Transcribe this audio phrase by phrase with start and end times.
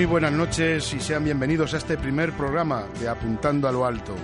[0.00, 4.14] Muy buenas noches y sean bienvenidos a este primer programa de Apuntando a lo Alto.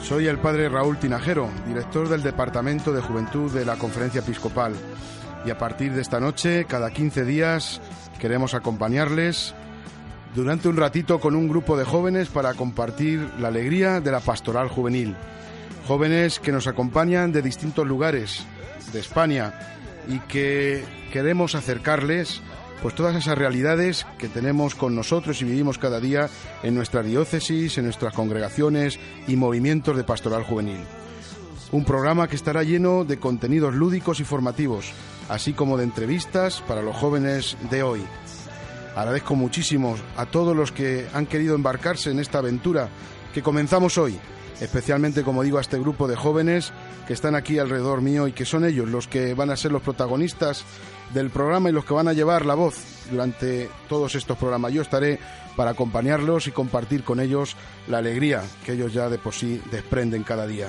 [0.00, 4.72] Soy el padre Raúl Tinajero, director del Departamento de Juventud de la Conferencia Episcopal.
[5.44, 7.80] Y a partir de esta noche, cada 15 días,
[8.20, 9.52] queremos acompañarles
[10.36, 14.68] durante un ratito con un grupo de jóvenes para compartir la alegría de la pastoral
[14.68, 15.16] juvenil.
[15.88, 18.46] Jóvenes que nos acompañan de distintos lugares
[18.92, 19.54] de España
[20.08, 22.42] y que queremos acercarles
[22.82, 26.28] pues todas esas realidades que tenemos con nosotros y vivimos cada día
[26.62, 30.80] en nuestra diócesis, en nuestras congregaciones y movimientos de pastoral juvenil.
[31.72, 34.92] Un programa que estará lleno de contenidos lúdicos y formativos,
[35.30, 38.02] así como de entrevistas para los jóvenes de hoy.
[38.94, 42.90] Agradezco muchísimo a todos los que han querido embarcarse en esta aventura
[43.34, 44.16] que comenzamos hoy,
[44.60, 46.72] especialmente, como digo, a este grupo de jóvenes
[47.08, 49.82] que están aquí alrededor mío y que son ellos los que van a ser los
[49.82, 50.64] protagonistas
[51.12, 52.76] del programa y los que van a llevar la voz
[53.10, 54.72] durante todos estos programas.
[54.72, 55.18] Yo estaré
[55.56, 57.56] para acompañarlos y compartir con ellos
[57.88, 60.68] la alegría que ellos ya de por sí desprenden cada día.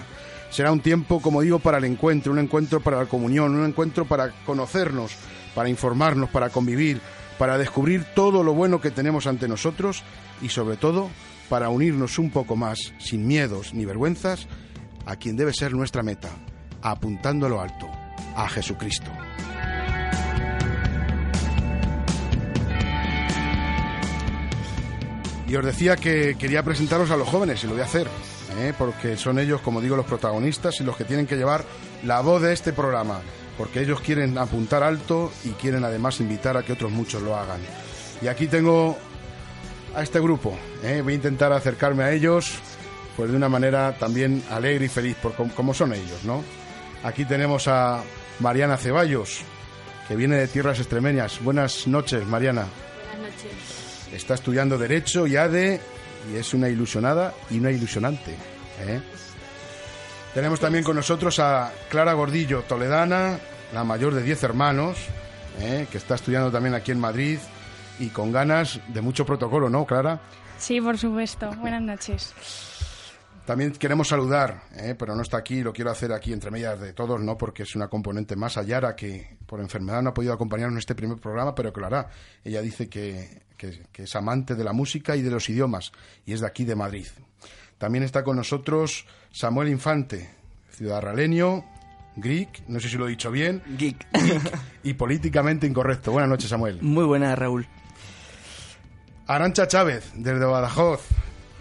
[0.50, 4.06] Será un tiempo, como digo, para el encuentro, un encuentro para la comunión, un encuentro
[4.06, 5.12] para conocernos,
[5.54, 7.00] para informarnos, para convivir,
[7.38, 10.04] para descubrir todo lo bueno que tenemos ante nosotros
[10.42, 11.10] y sobre todo
[11.50, 14.48] para unirnos un poco más, sin miedos ni vergüenzas,
[15.06, 16.30] a quien debe ser nuestra meta,
[16.82, 17.88] apuntando a lo alto,
[18.36, 19.12] a Jesucristo.
[25.48, 28.08] Y os decía que quería presentaros a los jóvenes, y lo voy a hacer,
[28.58, 28.74] ¿eh?
[28.78, 31.64] porque son ellos, como digo, los protagonistas y los que tienen que llevar
[32.04, 33.22] la voz de este programa,
[33.58, 37.62] porque ellos quieren apuntar alto y quieren además invitar a que otros muchos lo hagan.
[38.22, 38.98] Y aquí tengo
[39.96, 41.02] a este grupo, ¿eh?
[41.02, 42.60] voy a intentar acercarme a ellos
[43.16, 46.44] pues de una manera también alegre y feliz, por como son ellos, ¿no?
[47.04, 48.04] Aquí tenemos a
[48.40, 49.42] Mariana Ceballos,
[50.08, 51.42] que viene de tierras extremeñas.
[51.42, 52.66] Buenas noches, Mariana.
[53.14, 54.14] Buenas noches.
[54.14, 55.80] Está estudiando Derecho y ADE
[56.32, 58.32] y es una ilusionada y una ilusionante.
[58.82, 59.00] ¿eh?
[60.34, 63.40] Tenemos también con nosotros a Clara Gordillo, toledana,
[63.74, 64.98] la mayor de 10 hermanos,
[65.62, 65.88] ¿eh?
[65.90, 67.40] que está estudiando también aquí en Madrid
[68.00, 70.22] y con ganas de mucho protocolo, ¿no, Clara?
[70.58, 71.52] Sí, por supuesto.
[71.60, 72.34] Buenas noches.
[73.46, 74.96] También queremos saludar, ¿eh?
[74.98, 77.38] pero no está aquí, lo quiero hacer aquí entre medias de todos, ¿no?
[77.38, 80.96] Porque es una componente más allá que por enfermedad no ha podido acompañarnos en este
[80.96, 82.10] primer programa, pero que lo hará.
[82.44, 85.92] Ella dice que, que, es amante de la música y de los idiomas,
[86.26, 87.06] y es de aquí de Madrid.
[87.78, 90.28] También está con nosotros Samuel Infante,
[90.72, 91.64] ciudadraleño,
[92.16, 93.62] geek, no sé si lo he dicho bien.
[93.78, 94.08] Geek.
[94.84, 96.12] y políticamente incorrecto.
[96.12, 96.82] Buenas noches, Samuel.
[96.82, 97.68] Muy buenas, Raúl.
[99.28, 101.02] Arancha Chávez, desde Badajoz.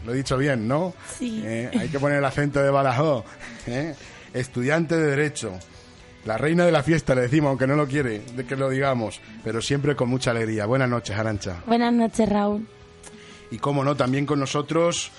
[0.05, 0.93] Lo he dicho bien, ¿no?
[1.19, 1.43] Sí.
[1.45, 3.25] Eh, hay que poner el acento de Badajoz.
[3.67, 3.95] ¿eh?
[4.35, 5.59] Estudiante de Derecho.
[6.27, 9.21] La reina de la fiesta, le decimos, aunque no lo quiere, de que lo digamos,
[9.43, 10.67] pero siempre con mucha alegría.
[10.67, 11.63] Buenas noches, Arancha.
[11.67, 12.67] Buenas noches, Raúl.
[13.51, 15.11] Y cómo no, también con nosotros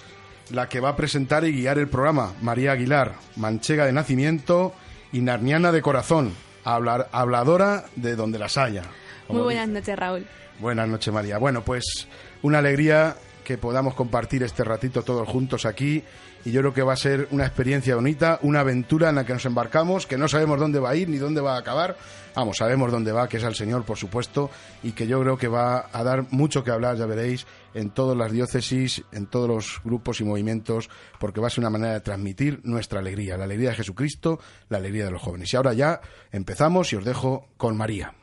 [0.51, 4.73] la que va a presentar y guiar el programa, María Aguilar, manchega de nacimiento
[5.11, 6.33] y narniana de corazón,
[6.63, 8.83] hablar, habladora de donde las haya.
[9.29, 10.27] Muy buenas noches, Raúl.
[10.59, 11.37] Buenas noches, María.
[11.37, 12.07] Bueno, pues
[12.41, 16.03] una alegría que podamos compartir este ratito todos juntos aquí
[16.45, 19.33] y yo creo que va a ser una experiencia bonita, una aventura en la que
[19.33, 21.97] nos embarcamos, que no sabemos dónde va a ir ni dónde va a acabar.
[22.35, 24.51] Vamos, sabemos dónde va, que es al Señor, por supuesto,
[24.83, 28.15] y que yo creo que va a dar mucho que hablar, ya veréis, en todas
[28.15, 30.89] las diócesis, en todos los grupos y movimientos,
[31.19, 34.39] porque va a ser una manera de transmitir nuestra alegría, la alegría de Jesucristo,
[34.69, 35.51] la alegría de los jóvenes.
[35.51, 35.99] Y ahora ya
[36.31, 38.13] empezamos y os dejo con María.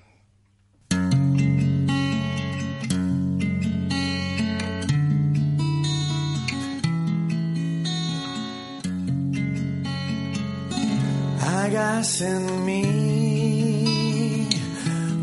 [11.42, 14.48] Hagas en mí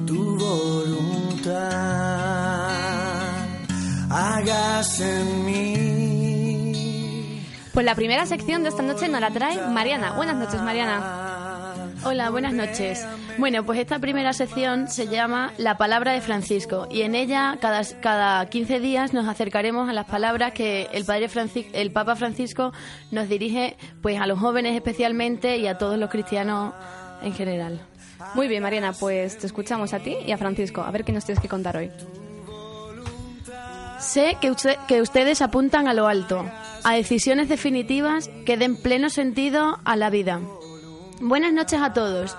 [0.06, 1.60] tu voluntad,
[4.10, 5.86] hagas en mí
[7.74, 10.12] Pues la primera sección de esta noche nos la trae Mariana.
[10.14, 11.29] Buenas noches, Mariana.
[12.06, 13.06] Hola, buenas noches.
[13.38, 17.82] Bueno, pues esta primera sección se llama La Palabra de Francisco y en ella cada,
[18.02, 21.28] cada 15 días nos acercaremos a las palabras que el, padre
[21.74, 22.72] el Papa Francisco
[23.12, 26.74] nos dirige pues a los jóvenes especialmente y a todos los cristianos
[27.22, 27.82] en general.
[28.34, 30.82] Muy bien, Mariana, pues te escuchamos a ti y a Francisco.
[30.82, 31.92] A ver qué nos tienes que contar hoy.
[34.00, 34.54] Sé que,
[34.88, 36.46] que ustedes apuntan a lo alto,
[36.86, 40.40] a decisiones definitivas que den pleno sentido a la vida.
[41.22, 42.38] Buenas noches a todos.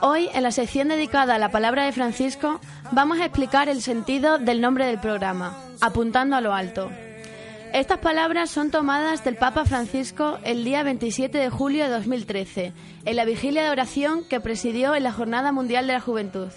[0.00, 2.60] Hoy, en la sección dedicada a la palabra de Francisco,
[2.92, 6.90] vamos a explicar el sentido del nombre del programa, apuntando a lo alto.
[7.74, 12.72] Estas palabras son tomadas del Papa Francisco el día 27 de julio de 2013,
[13.04, 16.48] en la vigilia de oración que presidió en la Jornada Mundial de la Juventud.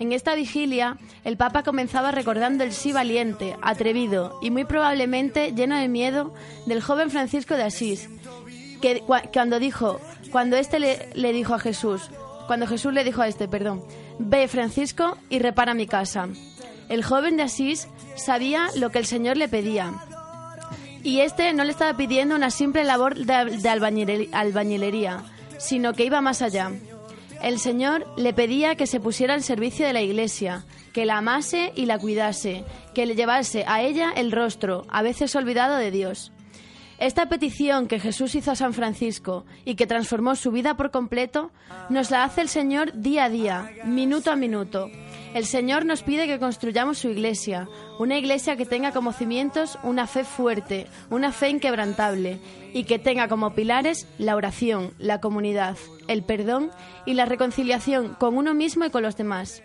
[0.00, 5.76] En esta vigilia, el Papa comenzaba recordando el sí valiente, atrevido y muy probablemente lleno
[5.76, 6.34] de miedo
[6.66, 8.08] del joven Francisco de Asís,
[8.80, 9.02] que
[9.32, 10.00] cuando dijo,
[10.30, 12.10] cuando éste le, dijo a Jesús,
[12.46, 13.82] cuando Jesús le dijo a este, perdón,
[14.18, 16.28] ve Francisco y repara mi casa.
[16.88, 19.92] El joven de Asís sabía lo que el Señor le pedía,
[21.02, 25.22] y este no le estaba pidiendo una simple labor de, albañilería,
[25.58, 26.72] sino que iba más allá.
[27.42, 31.72] El Señor le pedía que se pusiera al servicio de la Iglesia, que la amase
[31.76, 32.64] y la cuidase,
[32.94, 36.32] que le llevase a ella el rostro, a veces olvidado de Dios.
[36.98, 41.52] Esta petición que Jesús hizo a San Francisco y que transformó su vida por completo,
[41.90, 44.90] nos la hace el Señor día a día, minuto a minuto,
[45.34, 47.68] el Señor nos pide que construyamos su iglesia,
[47.98, 52.40] una iglesia que tenga como cimientos una fe fuerte, una fe inquebrantable,
[52.72, 55.76] y que tenga como pilares la oración, la comunidad,
[56.08, 56.70] el perdón
[57.04, 59.62] y la reconciliación con uno mismo y con los demás.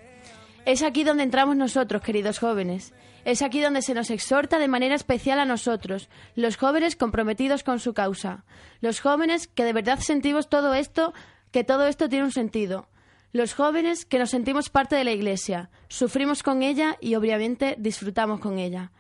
[0.65, 2.93] Es aquí donde entramos nosotros, queridos jóvenes.
[3.25, 7.79] Es aquí donde se nos exhorta de manera especial a nosotros, los jóvenes comprometidos con
[7.79, 8.43] su causa,
[8.81, 11.13] los jóvenes que de verdad sentimos todo esto,
[11.51, 12.87] que todo esto tiene un sentido,
[13.33, 18.39] los jóvenes que nos sentimos parte de la Iglesia, sufrimos con ella y obviamente disfrutamos
[18.39, 18.91] con ella.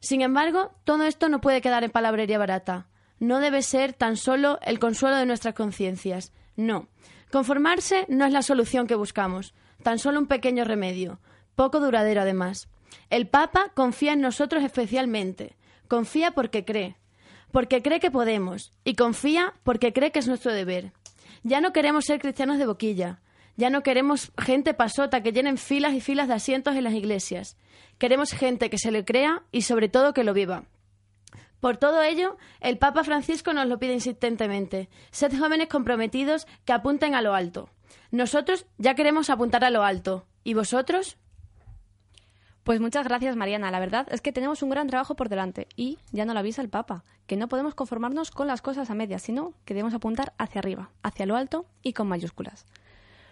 [0.00, 2.86] Sin embargo, todo esto no puede quedar en palabrería barata.
[3.20, 6.32] No debe ser tan solo el consuelo de nuestras conciencias.
[6.56, 6.88] No.
[7.30, 9.52] Conformarse no es la solución que buscamos,
[9.82, 11.20] tan solo un pequeño remedio,
[11.54, 12.68] poco duradero además.
[13.12, 15.54] El Papa confía en nosotros especialmente.
[15.86, 16.96] Confía porque cree,
[17.50, 20.94] porque cree que podemos, y confía porque cree que es nuestro deber.
[21.42, 23.20] Ya no queremos ser cristianos de boquilla,
[23.54, 27.58] ya no queremos gente pasota que llenen filas y filas de asientos en las iglesias.
[27.98, 30.64] Queremos gente que se le crea y sobre todo que lo viva.
[31.60, 34.88] Por todo ello, el Papa Francisco nos lo pide insistentemente.
[35.10, 37.68] Sed jóvenes comprometidos que apunten a lo alto.
[38.10, 40.24] Nosotros ya queremos apuntar a lo alto.
[40.44, 41.18] ¿Y vosotros?
[42.64, 43.72] Pues muchas gracias, Mariana.
[43.72, 46.62] La verdad es que tenemos un gran trabajo por delante y ya no lo avisa
[46.62, 50.32] el Papa, que no podemos conformarnos con las cosas a medias, sino que debemos apuntar
[50.38, 52.66] hacia arriba, hacia lo alto y con mayúsculas.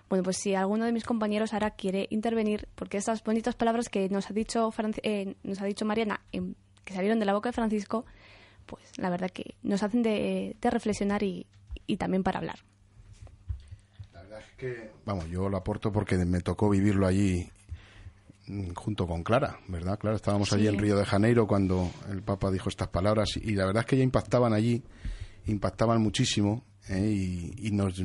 [0.09, 4.09] Bueno, pues si alguno de mis compañeros ahora quiere intervenir, porque estas bonitas palabras que
[4.09, 4.73] nos ha dicho,
[5.05, 6.21] eh, nos ha dicho Mariana,
[6.85, 8.05] que salieron de la boca de Francisco,
[8.67, 11.47] pues la verdad que nos hacen de, reflexionar y,
[11.99, 12.59] también para hablar.
[14.13, 17.49] La verdad es que, vamos, yo lo aporto porque me tocó vivirlo allí
[18.75, 19.99] junto con Clara, ¿verdad?
[19.99, 23.67] Clara, estábamos allí en Río de Janeiro cuando el Papa dijo estas palabras y la
[23.67, 24.83] verdad es que ya impactaban allí,
[25.47, 27.55] impactaban muchísimo ¿eh?
[27.59, 27.99] y, nos,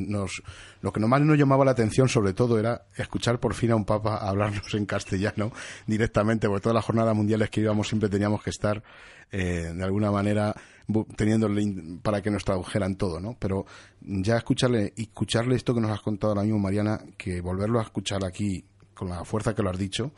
[0.82, 3.86] lo que nomás nos llamaba la atención sobre todo era escuchar por fin a un
[3.86, 5.52] papa hablarnos en castellano
[5.88, 8.84] directamente, porque todas las jornadas mundiales que íbamos siempre teníamos que estar
[9.32, 10.56] eh, de alguna manera
[11.16, 11.50] teniendo
[12.04, 13.36] para que nos tradujeran todo, ¿no?
[13.40, 13.66] Pero
[14.02, 18.24] ya escucharle, escucharle esto que nos has contado ahora mismo, Mariana, que volverlo a escuchar
[18.24, 18.64] aquí
[18.96, 20.12] con la fuerza que lo has dicho,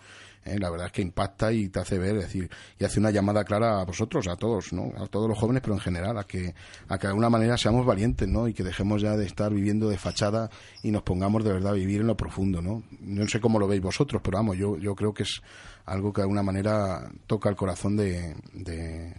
[0.46, 0.58] ¿eh?
[0.60, 3.82] la verdad es que impacta y te hace ver, decir, y hace una llamada clara
[3.82, 4.94] a vosotros, a todos, ¿no?
[4.98, 6.54] A todos los jóvenes, pero en general, a que,
[6.88, 8.48] a que de alguna manera seamos valientes, ¿no?
[8.48, 10.50] Y que dejemos ya de estar viviendo de fachada
[10.84, 12.84] y nos pongamos de verdad a vivir en lo profundo, ¿no?
[13.02, 15.42] No sé cómo lo veis vosotros, pero vamos, yo, yo creo que es
[15.86, 19.14] algo que de alguna manera toca el corazón de, de,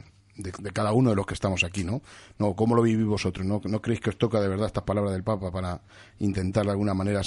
[0.72, 2.02] cada uno de los que estamos aquí, ¿no?
[2.38, 3.44] No, ¿cómo lo vivís vosotros?
[3.44, 5.80] ¿No, ¿No creéis que os toca de verdad estas palabras del Papa para
[6.20, 7.22] intentar de alguna manera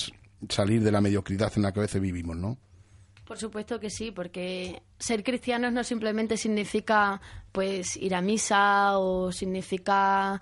[0.50, 2.58] salir de la mediocridad en la que a veces vivimos, ¿no?
[3.26, 7.22] Por supuesto que sí, porque ser cristianos no simplemente significa
[7.52, 10.42] pues ir a misa o significa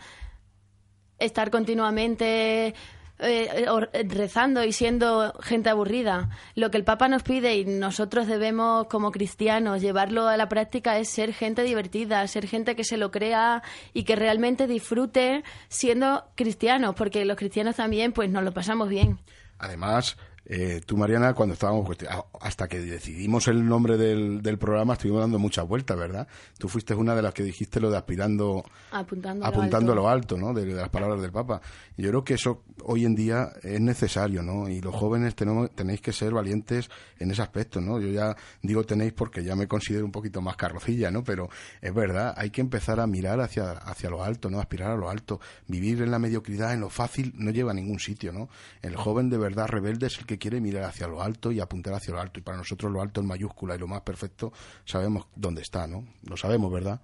[1.19, 2.73] estar continuamente
[3.19, 3.65] eh,
[4.07, 6.29] rezando y siendo gente aburrida.
[6.55, 10.97] Lo que el Papa nos pide y nosotros debemos como cristianos llevarlo a la práctica
[10.97, 13.61] es ser gente divertida, ser gente que se lo crea
[13.93, 19.19] y que realmente disfrute siendo cristianos, porque los cristianos también pues nos lo pasamos bien.
[19.59, 20.17] Además,
[20.51, 21.99] Eh, tú, Mariana, cuando estábamos, pues,
[22.41, 26.27] hasta que decidimos el nombre del, del, programa, estuvimos dando muchas vueltas, ¿verdad?
[26.57, 30.37] Tú fuiste una de las que dijiste lo de aspirando, apuntando, apuntando a lo alto,
[30.37, 30.51] ¿no?
[30.55, 31.61] De, las palabras del Papa.
[31.97, 34.67] Yo creo que eso hoy en día es necesario, ¿no?
[34.67, 36.89] Y los jóvenes tenemos, tenéis que ser valientes
[37.19, 37.99] en ese aspecto, ¿no?
[37.99, 41.23] Yo ya digo tenéis porque ya me considero un poquito más carrocilla, ¿no?
[41.23, 44.59] Pero es verdad, hay que empezar a mirar hacia, hacia lo alto, ¿no?
[44.59, 45.39] Aspirar a lo alto.
[45.67, 48.49] Vivir en la mediocridad, en lo fácil, no lleva a ningún sitio, ¿no?
[48.81, 51.93] El joven de verdad rebelde es el que quiere mirar hacia lo alto y apuntar
[51.93, 52.39] hacia lo alto.
[52.39, 54.51] Y para nosotros lo alto en mayúscula y lo más perfecto
[54.85, 56.05] sabemos dónde está, ¿no?
[56.23, 57.01] Lo sabemos, ¿verdad?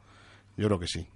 [0.58, 1.08] Yo creo que sí.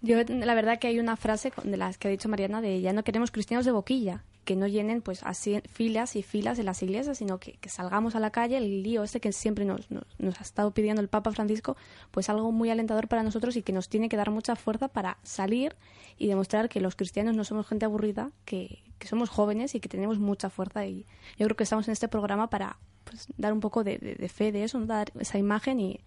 [0.00, 2.92] Yo, la verdad que hay una frase de las que ha dicho Mariana de ya
[2.92, 6.82] no queremos cristianos de boquilla, que no llenen pues así filas y filas en las
[6.82, 10.42] iglesias, sino que, salgamos a la calle, el lío este que siempre nos, nos, ha
[10.42, 11.76] estado pidiendo el Papa Francisco,
[12.10, 15.18] pues algo muy alentador para nosotros y que nos tiene que dar mucha fuerza para
[15.22, 15.76] salir
[16.16, 20.18] y demostrar que los cristianos no somos gente aburrida, que, somos jóvenes y que tenemos
[20.18, 21.04] mucha fuerza y
[21.36, 24.50] yo creo que estamos en este programa para pues, dar un poco de, de fe
[24.50, 26.00] de eso, dar esa imagen y,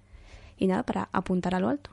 [0.58, 1.92] y nada, para apuntar a lo alto.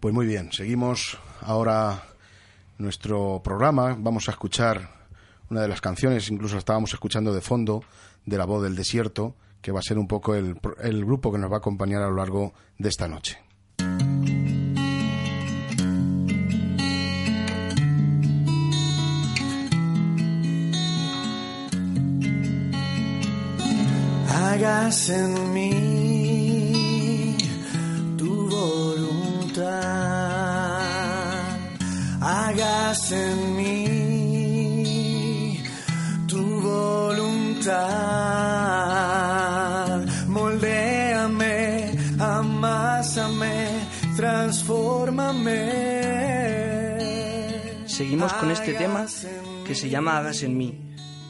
[0.00, 2.02] Pues muy bien, seguimos ahora
[2.78, 3.96] nuestro programa.
[3.98, 4.90] Vamos a escuchar
[5.50, 7.82] una de las canciones, incluso estábamos escuchando de fondo,
[8.24, 11.38] de La Voz del Desierto, que va a ser un poco el, el grupo que
[11.38, 13.38] nos va a acompañar a lo largo de esta noche.
[32.96, 34.82] Hagas en mí
[36.26, 37.76] tu voluntad.
[40.28, 43.68] Moldéame, amásame,
[44.16, 45.84] transfórmame.
[47.86, 49.06] Seguimos con este tema
[49.66, 50.78] que se llama Hagas en mí.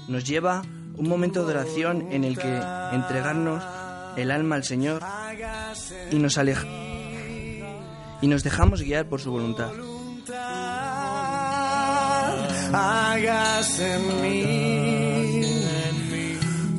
[0.09, 0.63] Nos lleva
[0.97, 2.61] un momento de oración en el que
[2.93, 3.63] entregarnos
[4.17, 5.03] el alma al Señor
[6.11, 6.67] y nos aleja
[8.23, 9.71] y nos dejamos guiar por su voluntad.
[12.79, 15.41] Hagas en mí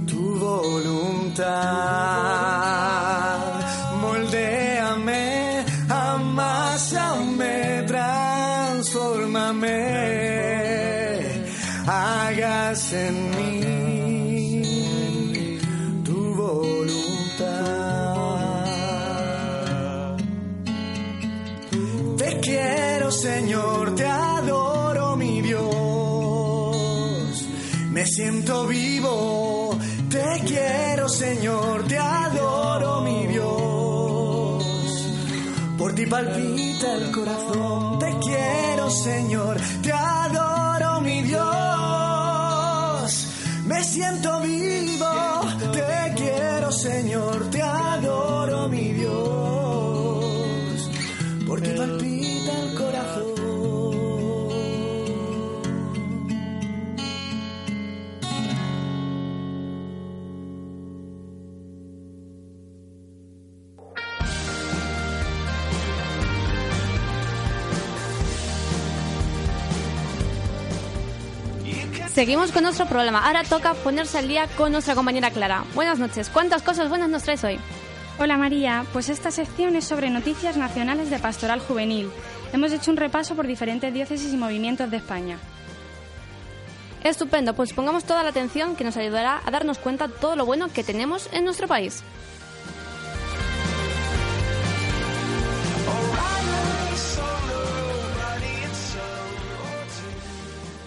[0.06, 1.48] tu voluntad.
[4.00, 9.80] Moldéame, amásame, transformame.
[11.88, 13.62] Hagas en mí
[16.06, 17.88] tu voluntad.
[22.20, 23.96] Te quiero, Señor,
[28.08, 29.78] siento vivo,
[30.10, 34.64] te quiero Señor, te adoro mi Dios.
[35.78, 41.48] Por ti palpita el corazón, te quiero Señor, te adoro mi Dios.
[43.66, 44.77] Me siento vivo,
[72.18, 73.28] Seguimos con nuestro programa.
[73.28, 75.64] Ahora toca ponerse al día con nuestra compañera Clara.
[75.76, 76.32] Buenas noches.
[76.32, 77.60] ¿Cuántas cosas buenas nos traes hoy?
[78.18, 82.10] Hola María, pues esta sección es sobre noticias nacionales de pastoral juvenil.
[82.54, 85.38] Hemos hecho un repaso por diferentes diócesis y movimientos de España.
[87.04, 90.48] Estupendo, pues pongamos toda la atención que nos ayudará a darnos cuenta de todo lo
[90.48, 92.02] bueno que tenemos en nuestro país.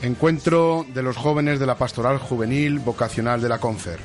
[0.02, 3.98] Encuentro de los jóvenes de la Pastoral Juvenil Vocacional de la Confer.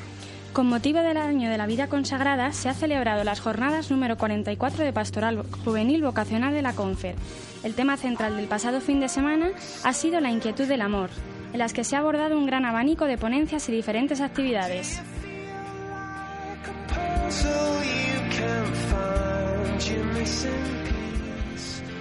[0.51, 4.83] Con motivo del año de la vida consagrada, se ha celebrado las jornadas número 44
[4.83, 7.15] de Pastoral Juvenil Vocacional de la Confer.
[7.63, 9.51] El tema central del pasado fin de semana
[9.85, 11.11] ha sido la inquietud del amor,
[11.53, 15.01] en las que se ha abordado un gran abanico de ponencias y diferentes actividades.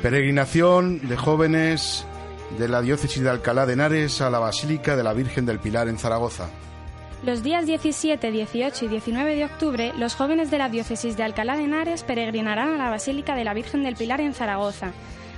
[0.03, 2.05] Peregrinación de jóvenes
[2.59, 5.89] de la diócesis de Alcalá de Henares a la Basílica de la Virgen del Pilar
[5.89, 6.49] en Zaragoza.
[7.25, 11.57] Los días 17, 18 y 19 de octubre, los jóvenes de la diócesis de Alcalá
[11.57, 14.93] de Henares peregrinarán a la Basílica de la Virgen del Pilar en Zaragoza.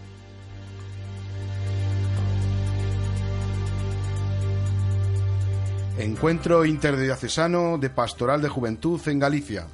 [5.98, 9.66] Encuentro interdiocesano de Pastoral de Juventud en Galicia.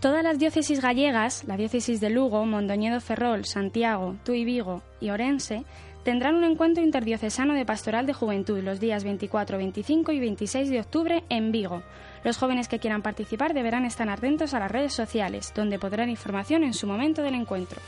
[0.00, 5.64] Todas las diócesis gallegas, la diócesis de Lugo, Mondoñedo Ferrol, Santiago, Tuy Vigo y Orense,
[6.02, 10.80] tendrán un encuentro interdiocesano de Pastoral de Juventud los días 24, 25 y 26 de
[10.80, 11.82] octubre en Vigo.
[12.22, 16.64] Los jóvenes que quieran participar deberán estar atentos a las redes sociales, donde podrán información
[16.64, 17.80] en su momento del encuentro.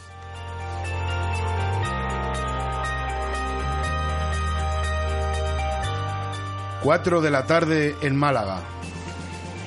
[6.83, 8.61] Cuatro de la tarde en Málaga.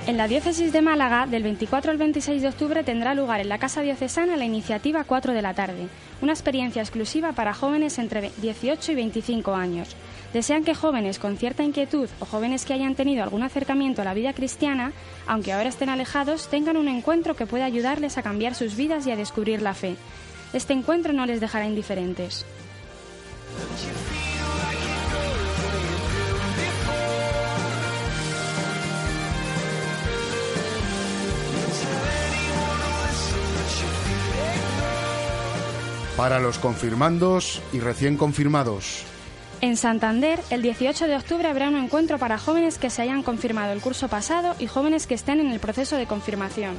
[0.07, 3.57] En la diócesis de Málaga, del 24 al 26 de octubre tendrá lugar en la
[3.57, 5.87] Casa Diocesana la iniciativa 4 de la tarde,
[6.21, 9.95] una experiencia exclusiva para jóvenes entre 18 y 25 años.
[10.35, 14.13] Desean que jóvenes con cierta inquietud o jóvenes que hayan tenido algún acercamiento a la
[14.13, 14.91] vida cristiana,
[15.27, 19.11] aunque ahora estén alejados, tengan un encuentro que pueda ayudarles a cambiar sus vidas y
[19.11, 19.95] a descubrir la fe.
[20.51, 22.45] Este encuentro no les dejará indiferentes.
[36.17, 39.05] Para los confirmandos y recién confirmados.
[39.65, 43.73] En Santander, el 18 de octubre habrá un encuentro para jóvenes que se hayan confirmado
[43.73, 46.75] el curso pasado y jóvenes que estén en el proceso de confirmación.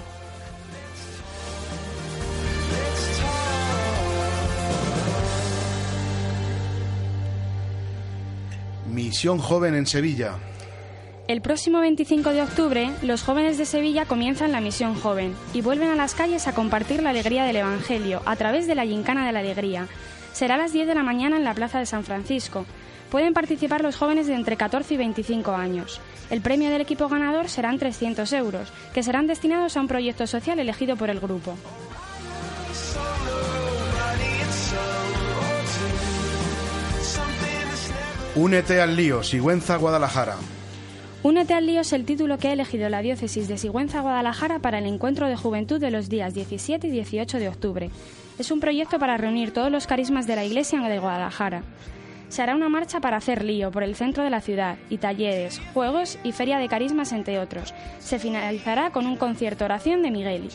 [8.88, 10.35] Misión Joven en Sevilla.
[11.26, 15.88] El próximo 25 de octubre, los jóvenes de Sevilla comienzan la misión joven y vuelven
[15.88, 19.33] a las calles a compartir la alegría del Evangelio a través de la Gincana de
[19.33, 19.88] la Alegría.
[20.37, 22.66] Será a las 10 de la mañana en la Plaza de San Francisco.
[23.11, 25.99] Pueden participar los jóvenes de entre 14 y 25 años.
[26.29, 30.59] El premio del equipo ganador serán 300 euros, que serán destinados a un proyecto social
[30.59, 31.57] elegido por el grupo.
[38.35, 40.37] Únete al lío, Sigüenza, Guadalajara.
[41.22, 44.81] Únete al lío es el título que ha elegido la diócesis de Sigüenza Guadalajara para
[44.81, 47.90] el encuentro de juventud de los días 17 y 18 de octubre.
[48.38, 51.62] Es un proyecto para reunir todos los carismas de la Iglesia de Guadalajara.
[52.29, 55.61] Se hará una marcha para hacer lío por el centro de la ciudad y talleres,
[55.72, 57.72] juegos y feria de carismas entre otros.
[57.99, 60.51] Se finalizará con un concierto oración de Migueli.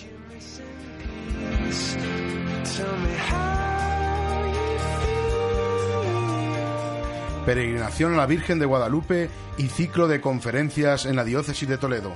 [7.46, 12.14] Peregrinación a la Virgen de Guadalupe y ciclo de conferencias en la diócesis de Toledo.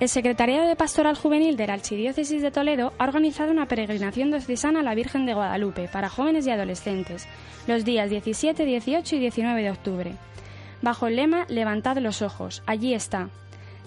[0.00, 4.80] El Secretariado de Pastoral Juvenil de la Archidiócesis de Toledo ha organizado una peregrinación diocesana
[4.80, 7.28] a la Virgen de Guadalupe para jóvenes y adolescentes,
[7.68, 10.12] los días 17, 18 y 19 de octubre.
[10.82, 13.28] Bajo el lema Levantad los ojos, allí está.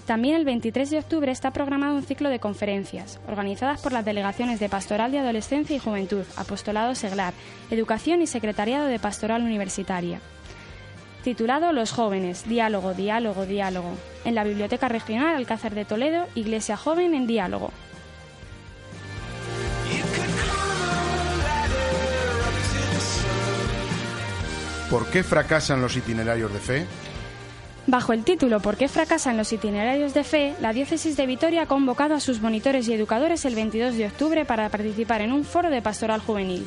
[0.06, 4.62] También el 23 de octubre está programado un ciclo de conferencias, organizadas por las delegaciones
[4.62, 7.34] de Pastoral de Adolescencia y Juventud, Apostolado Seglar,
[7.70, 10.22] Educación y Secretariado de Pastoral Universitaria
[11.24, 17.14] titulado Los jóvenes, diálogo, diálogo, diálogo, en la Biblioteca Regional Alcázar de Toledo, Iglesia Joven
[17.14, 17.72] en Diálogo.
[24.90, 26.86] ¿Por qué fracasan los itinerarios de fe?
[27.88, 31.68] Bajo el título ¿Por qué fracasan los itinerarios de fe?, la diócesis de Vitoria ha
[31.68, 35.70] convocado a sus monitores y educadores el 22 de octubre para participar en un foro
[35.70, 36.66] de pastoral juvenil.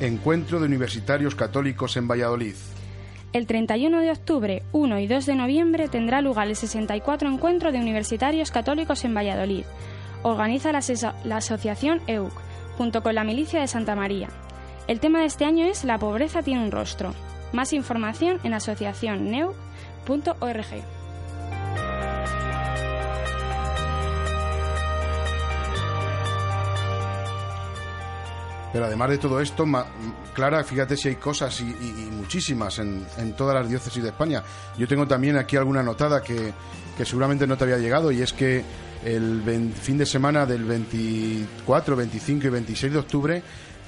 [0.00, 2.56] Encuentro de Universitarios Católicos en Valladolid.
[3.32, 7.78] El 31 de octubre, 1 y 2 de noviembre tendrá lugar el 64 Encuentro de
[7.78, 9.64] Universitarios Católicos en Valladolid.
[10.24, 12.32] Organiza la, Asociación EUC,
[12.76, 14.30] junto con la Milicia de Santa María.
[14.88, 17.14] El tema de este año es La pobreza tiene un rostro.
[17.52, 20.93] Más información en asociacionneuc.org.
[28.74, 29.64] Pero además de todo esto,
[30.34, 31.64] Clara, fíjate si hay cosas y,
[32.10, 33.06] muchísimas en,
[33.36, 34.42] todas las diócesis de España.
[34.76, 36.52] Yo tengo también aquí alguna anotada que,
[37.04, 38.64] seguramente no te había llegado y es que
[39.04, 43.42] el fin de semana del 24, 25 y 26 de octubre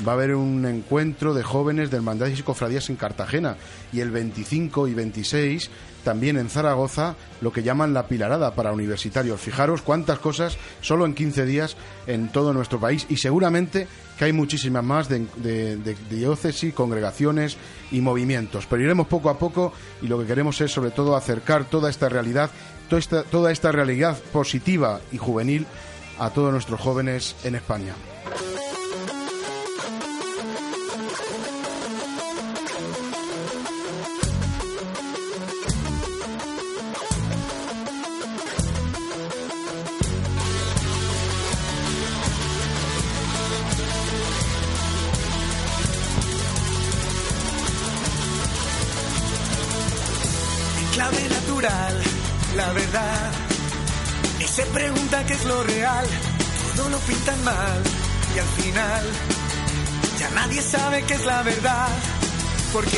[0.07, 3.57] va a haber un encuentro de jóvenes del Hermandades y Cofradías en Cartagena
[3.93, 5.71] y el 25 y 26
[6.05, 9.41] también en Zaragoza lo que llaman la pilarada para universitarios.
[9.41, 14.33] Fijaros cuántas cosas solo en 15 días en todo nuestro país y seguramente que hay
[14.33, 17.57] muchísimas más de, de diócesis, congregaciones
[17.91, 18.67] y movimientos.
[18.67, 22.09] Pero iremos poco a poco y lo que queremos es sobre todo acercar toda esta
[22.09, 22.51] realidad,
[22.89, 25.67] toda esta, toda esta realidad positiva y juvenil
[26.19, 27.95] a todos nuestros jóvenes en España.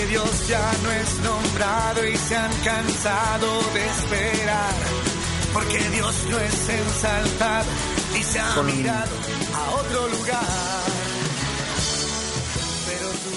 [0.08, 4.74] Dios ya no es nombrado y se han cansado de esperar.
[5.52, 7.70] Porque Dios no es ensalzado
[8.18, 9.16] y se ha mirado
[9.54, 10.44] a otro lugar.
[12.86, 13.30] Pero tú...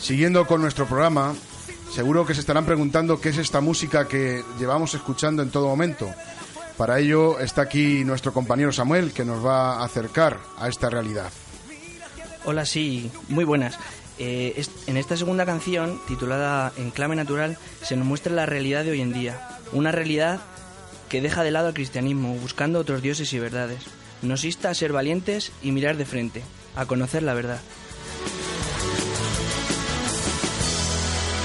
[0.00, 1.34] Siguiendo con nuestro programa,
[1.90, 6.08] Seguro que se estarán preguntando qué es esta música que llevamos escuchando en todo momento.
[6.76, 11.30] Para ello está aquí nuestro compañero Samuel que nos va a acercar a esta realidad.
[12.44, 13.78] Hola, sí, muy buenas.
[14.18, 18.92] Eh, en esta segunda canción, titulada En clave natural, se nos muestra la realidad de
[18.92, 19.58] hoy en día.
[19.72, 20.40] Una realidad
[21.08, 23.82] que deja de lado al cristianismo, buscando otros dioses y verdades.
[24.22, 26.42] Nos insta a ser valientes y mirar de frente,
[26.76, 27.60] a conocer la verdad.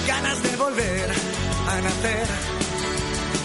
[0.08, 1.10] ganas de volver
[1.68, 2.28] a nacer.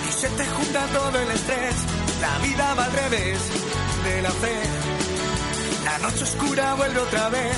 [0.08, 1.74] Y se te junta todo el estrés,
[2.20, 3.38] la vida va al revés
[4.04, 4.89] de la fe.
[5.84, 7.56] La noche oscura vuelve otra vez,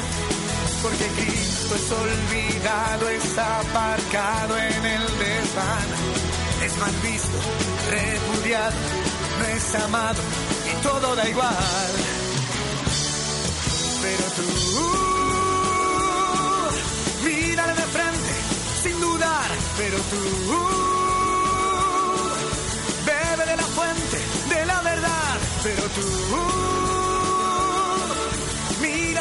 [0.82, 5.88] porque Cristo es olvidado, está aparcado en el desván.
[6.64, 7.38] Es mal visto,
[7.90, 8.76] repudiado,
[9.38, 10.22] no es amado
[10.70, 11.92] y todo da igual.
[14.02, 14.42] Pero tú,
[17.24, 18.34] mírale de frente
[18.82, 20.41] sin dudar, pero tú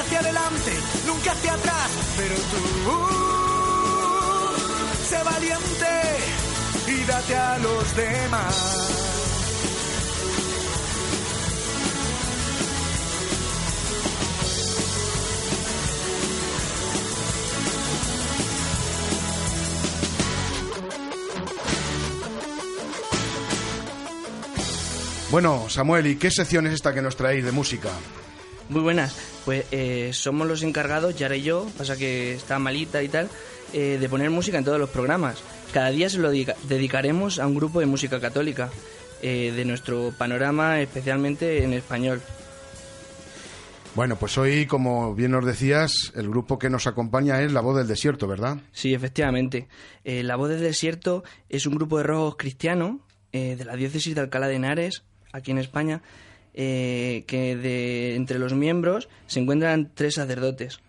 [0.02, 0.72] hacia adelante,
[1.06, 2.58] nunca hacia atrás, pero tú
[5.08, 5.86] sé valiente
[6.88, 8.78] y date a los demás.
[25.30, 27.90] Bueno, Samuel, ¿y qué sección es esta que nos traéis de música?
[28.72, 33.10] Muy buenas, pues eh, somos los encargados, Yara y yo, pasa que está malita y
[33.10, 33.28] tal,
[33.74, 35.44] eh, de poner música en todos los programas.
[35.74, 38.70] Cada día se lo dedicaremos a un grupo de música católica,
[39.22, 42.22] eh, de nuestro panorama, especialmente en español.
[43.94, 47.76] Bueno, pues hoy, como bien nos decías, el grupo que nos acompaña es La Voz
[47.76, 48.60] del Desierto, ¿verdad?
[48.72, 49.68] Sí, efectivamente.
[50.06, 53.02] La Voz del Desierto es un grupo de rojos cristianos
[53.34, 55.04] de la diócesis de Alcalá de Henares,
[55.34, 56.02] aquí en España,
[56.54, 60.80] eh, que de, entre los miembros se encuentran tres sacerdotes.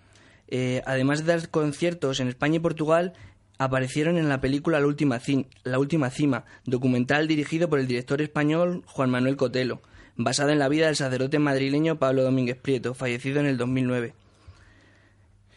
[0.49, 3.15] Eh, además de dar conciertos en España y Portugal,
[3.59, 9.37] aparecieron en la película La Última, Cima, documental dirigido por el director español Juan Manuel
[9.37, 9.81] Cotelo,
[10.17, 14.15] basada en la vida del sacerdote madrileño Pablo Domínguez Prieto, fallecido en el 2009.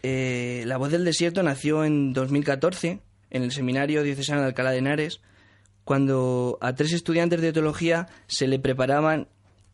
[0.03, 2.99] Eh, la Voz del Desierto nació en 2014
[3.31, 5.19] en el Seminario Diocesano de Alcalá de Henares,
[5.83, 9.27] cuando a tres estudiantes de teología se le preparaban,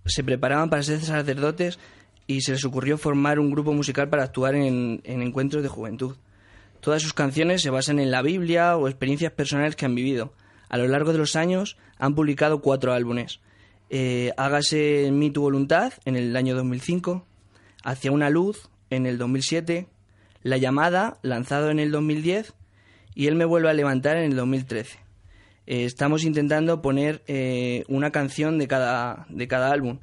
[0.06, 1.80] se preparaban para ser sacerdotes
[2.28, 6.16] y se les ocurrió formar un grupo musical para actuar en, encuentros de juventud.
[6.80, 10.34] Todas sus canciones se basan en la Biblia o experiencias personales que han vivido.
[10.70, 13.40] A lo largo de los años han publicado cuatro álbumes.
[13.90, 17.26] Eh, Hágase en mí tu voluntad en el año 2005,
[17.84, 19.88] Hacia una luz en el 2007,
[20.44, 22.54] La llamada lanzado en el 2010
[23.14, 25.00] y Él me vuelve a levantar en el 2013.
[25.68, 30.00] Eh, estamos intentando poner eh, una canción de cada, de cada álbum.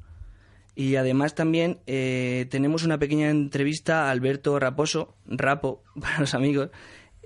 [0.74, 6.70] Y además también eh, tenemos una pequeña entrevista a Alberto Raposo, Rapo para los amigos.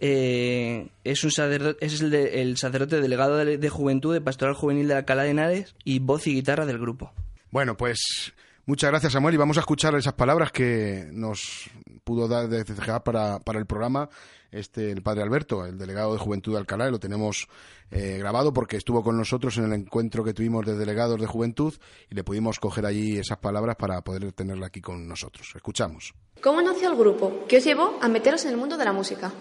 [0.01, 5.31] es un sacerdote, es el, sacerdote delegado de, Juventud de Pastoral Juvenil de Alcalá de
[5.31, 7.13] Henares y voz y guitarra del grupo.
[7.51, 8.33] Bueno, pues
[8.65, 11.71] muchas gracias Samuel y vamos a escuchar esas palabras que nos
[12.05, 14.09] pudo dar de CCGA para, para el programa
[14.53, 17.49] este el padre Alberto, el delegado de Juventud de Alcalá, y lo tenemos
[17.91, 21.75] eh, grabado porque estuvo con nosotros en el encuentro que tuvimos de delegados de Juventud
[22.11, 25.53] y le pudimos coger allí esas palabras para poder tenerla aquí con nosotros.
[25.57, 26.15] Escuchamos.
[26.41, 27.45] ¿Cómo nació el grupo?
[27.49, 29.33] ¿Qué os llevó a meteros en el mundo de la música?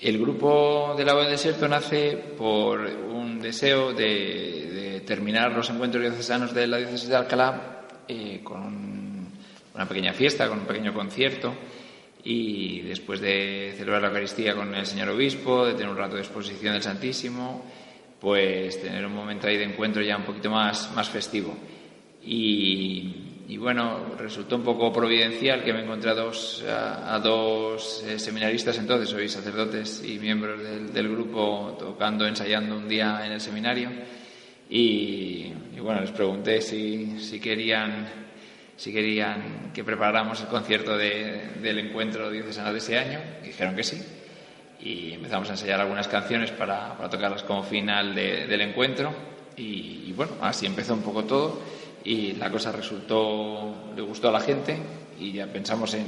[0.00, 6.02] El grupo de la Voz del Desierto nace por un deseo de, terminar los encuentros
[6.02, 9.28] diocesanos de la diócesis de Alcalá eh, con
[9.74, 11.52] una pequeña fiesta, con un pequeño concierto
[12.24, 16.22] y después de celebrar la Eucaristía con el señor obispo, de tener un rato de
[16.22, 17.64] exposición del Santísimo,
[18.20, 21.56] pues tener un momento ahí de encuentro ya un poquito más, más festivo.
[22.24, 29.28] Y, bueno, resultó un poco providencial que me encontré a dos, eh, seminaristas entonces, hoy
[29.28, 30.60] sacerdotes y miembros
[30.92, 33.90] del, grupo, tocando, ensayando un día en el seminario.
[34.70, 38.31] Y, y bueno, les pregunté si, si querían
[38.82, 43.20] si querían que preparáramos el concierto del encuentro diocesano de ese año.
[43.40, 44.02] Dijeron que sí.
[44.80, 49.14] Y empezamos a ensayar algunas canciones para, tocarlas como final del encuentro.
[49.56, 51.60] Y, bueno, así empezó un poco todo.
[52.02, 54.76] Y la cosa resultó, le gustó a la gente.
[55.20, 56.06] Y ya pensamos en,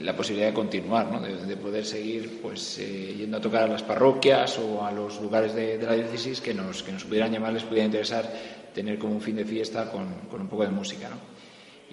[0.00, 1.20] la posibilidad de continuar, ¿no?
[1.20, 5.56] de, poder seguir pues, eh, yendo a tocar a las parroquias o a los lugares
[5.56, 8.32] de, la diócesis que nos, que nos pudieran llamar, les pudiera interesar
[8.72, 11.08] tener como un fin de fiesta con, con un poco de música.
[11.08, 11.31] ¿no?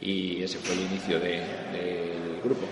[0.02, 2.66] Y ese fue el inicio del grupo.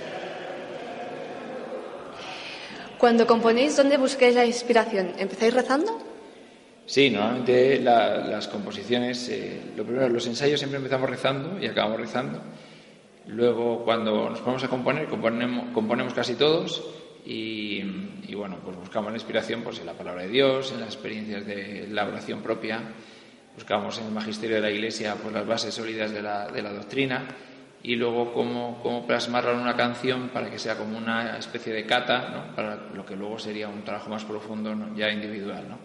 [2.98, 5.14] Cuando componéis, ¿dónde busquáis la inspiración?
[5.20, 6.00] ¿Empezáis rezando?
[6.86, 12.42] Sí, normalmente las composiciones, eh, lo primero, los ensayos siempre empezamos rezando y acabamos rezando.
[13.28, 16.82] Luego, cuando nos ponemos a componer, componemos, componemos casi todos
[17.26, 17.84] y,
[18.26, 21.46] y, bueno, pues buscamos la inspiración pues, en la palabra de Dios, en las experiencias
[21.46, 22.82] de la oración propia
[23.58, 26.72] buscamos en el magisterio de la Iglesia pues, las bases sólidas de la, de la
[26.72, 27.26] doctrina
[27.82, 31.84] y luego cómo, cómo, plasmarlo en una canción para que sea como una especie de
[31.84, 32.56] cata, ¿no?
[32.56, 35.66] para lo que luego sería un trabajo más profundo ya individual.
[35.68, 35.80] ¿no?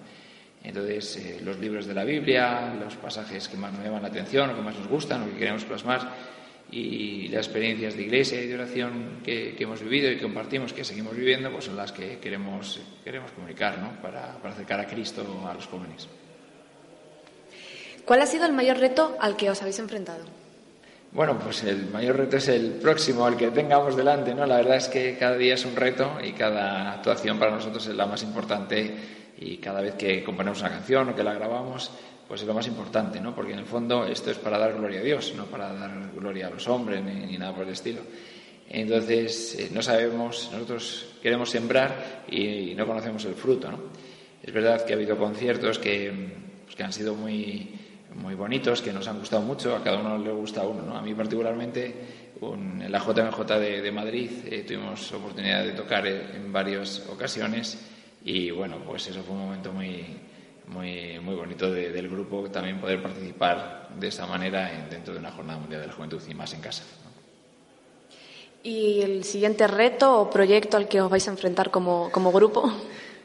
[0.62, 4.50] Entonces, eh, los libros de la Biblia, los pasajes que más nos llaman la atención
[4.50, 6.10] o que más nos gustan o que queremos plasmar,
[6.70, 10.72] y las experiencias de iglesia y de oración que, que hemos vivido y que compartimos,
[10.72, 14.00] que seguimos viviendo, pues son las que queremos, queremos comunicar ¿no?
[14.02, 16.08] para, para acercar a Cristo a los jóvenes.
[18.04, 20.24] ¿Cuál ha sido el mayor reto al que os habéis enfrentado?
[21.12, 24.46] Bueno, pues el mayor reto es el próximo, el que tengamos delante, ¿no?
[24.46, 27.94] La verdad es que cada día es un reto y cada actuación para nosotros es
[27.94, 28.94] la más importante
[29.36, 31.90] y cada vez que componemos una canción o que la grabamos,
[32.26, 33.34] pues es lo más importante, ¿no?
[33.34, 36.46] Porque en el fondo esto es para dar gloria a Dios, no para dar gloria
[36.46, 38.00] a los hombres ni, nada por el estilo.
[38.70, 43.78] Entonces, eh, no sabemos, nosotros queremos sembrar y, no conocemos el fruto, ¿no?
[44.42, 46.10] Es verdad que ha habido conciertos que,
[46.64, 47.81] pues, que han sido muy
[48.16, 50.82] muy bonitos que nos han gustado mucho, a cada uno le gusta uno.
[50.82, 50.96] ¿no?
[50.96, 51.94] A mí particularmente
[52.40, 57.78] en la JMJ de, Madrid eh, tuvimos oportunidad de tocar en varias ocasiones
[58.24, 60.04] y bueno, pues eso fue un momento muy,
[60.68, 65.58] muy, muy bonito del grupo también poder participar de esa manera dentro de una Jornada
[65.58, 66.84] Mundial de la Juventud y más en casa.
[68.64, 72.72] ¿Y el siguiente reto o proyecto al que os vais a enfrentar como, como grupo?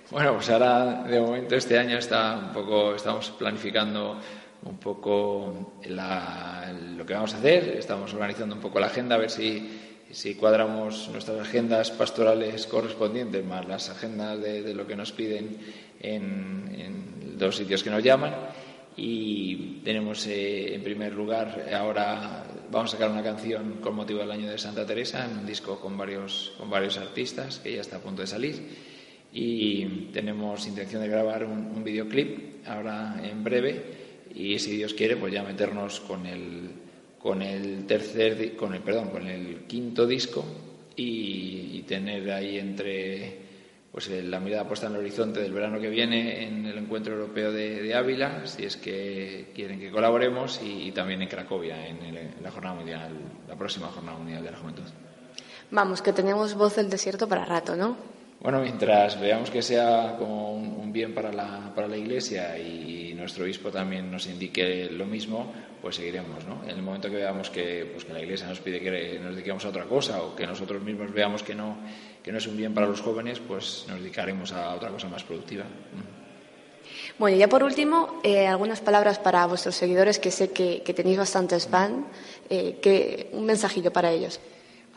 [0.10, 4.20] Bueno, pues ahora de momento este año está un poco, estamos planificando
[4.64, 7.76] un poco lo que vamos a hacer.
[7.78, 9.68] Estamos organizando un poco la agenda, a ver si,
[10.12, 15.58] si cuadramos nuestras agendas pastorales correspondientes más las agendas de, lo que nos piden
[16.00, 18.34] en, en, los sitios que nos llaman.
[19.00, 24.32] Y tenemos, eh, en primer lugar, ahora vamos a sacar una canción con motivo del
[24.32, 27.98] año de Santa Teresa, en un disco con varios, con varios artistas, que ya está
[27.98, 28.88] a punto de salir.
[29.32, 33.97] Y tenemos intención de grabar un, un videoclip ahora en breve
[34.38, 36.70] y si Dios quiere pues ya meternos con el
[37.18, 40.46] con el tercer con el perdón con el quinto disco
[40.96, 43.48] y, tener ahí entre
[43.94, 47.54] pues la mirada puesta en el horizonte del verano que viene en el encuentro europeo
[47.54, 52.76] de, Ávila si es que quieren que colaboremos y, también en Cracovia en, la jornada
[52.76, 53.12] mundial
[53.48, 54.84] la próxima jornada mundial de la juventud.
[55.72, 57.96] Vamos que tenemos voz del desierto para rato no
[58.40, 62.97] bueno, mientras veamos que sea como un, bien para la, para la Iglesia y
[63.28, 66.46] nuestro obispo también nos indique lo mismo, pues seguiremos.
[66.46, 66.64] ¿no?
[66.64, 69.66] En el momento que veamos que, pues, que la Iglesia nos pide que nos dediquemos
[69.66, 71.76] a otra cosa o que nosotros mismos veamos que no,
[72.24, 75.24] que no es un bien para los jóvenes, pues nos dedicaremos a otra cosa más
[75.24, 75.66] productiva.
[77.20, 81.18] Bueno, y ya por último, eh, algunas palabras para vuestros seguidores, que sé que, tenéis
[81.18, 82.06] bastantes fans,
[82.50, 84.40] eh, que, un mensajillo para ellos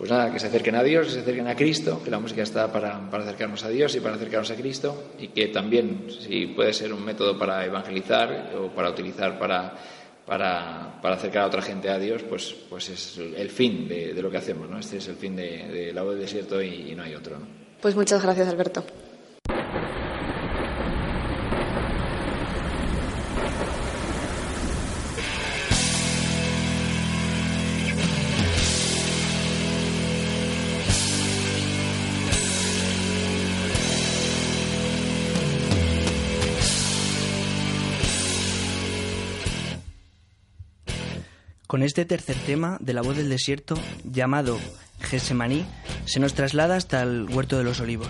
[0.00, 2.40] pues nada, que se acerquen a Dios, que se acerquen a Cristo, que la música
[2.40, 6.72] está para, acercarnos a Dios y para acercarnos a Cristo, y que también, si puede
[6.72, 9.74] ser un método para evangelizar o para utilizar para,
[10.24, 14.38] para, acercar a otra gente a Dios, pues, pues es el fin de, lo que
[14.38, 14.78] hacemos, ¿no?
[14.78, 17.36] Este es el fin de, la voz del desierto y, no hay otro.
[17.82, 18.82] Pues muchas gracias, Alberto.
[41.70, 44.58] Con este tercer tema de la voz del desierto, llamado
[44.98, 45.64] Gesemaní,
[46.04, 48.08] se nos traslada hasta el huerto de los olivos.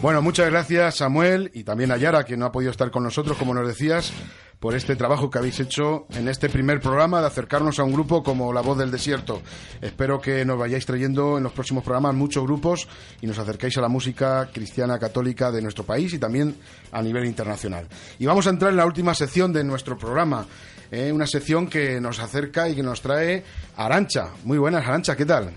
[0.00, 3.36] Bueno, muchas gracias Samuel y también a Yara, que no ha podido estar con nosotros,
[3.36, 4.12] como nos decías,
[4.60, 8.22] por este trabajo que habéis hecho en este primer programa de acercarnos a un grupo
[8.22, 9.42] como La Voz del Desierto.
[9.80, 12.86] Espero que nos vayáis trayendo en los próximos programas muchos grupos
[13.20, 16.54] y nos acerquéis a la música cristiana católica de nuestro país y también
[16.92, 17.88] a nivel internacional.
[18.20, 20.46] Y vamos a entrar en la última sección de nuestro programa,
[20.92, 23.42] eh, una sección que nos acerca y que nos trae
[23.76, 24.28] Arancha.
[24.44, 25.52] Muy buenas, Arancha, ¿qué tal?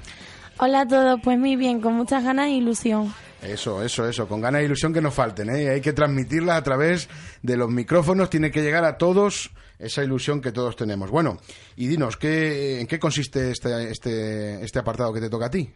[0.63, 3.11] Hola a todos, pues muy bien, con muchas ganas e ilusión.
[3.41, 5.69] Eso, eso, eso, con ganas de ilusión que nos falten, ¿eh?
[5.69, 7.09] Hay que transmitirla a través
[7.41, 11.09] de los micrófonos, tiene que llegar a todos esa ilusión que todos tenemos.
[11.09, 11.39] Bueno,
[11.75, 15.67] y dinos, ¿qué, ¿en qué consiste este, este, este apartado que te toca a ti?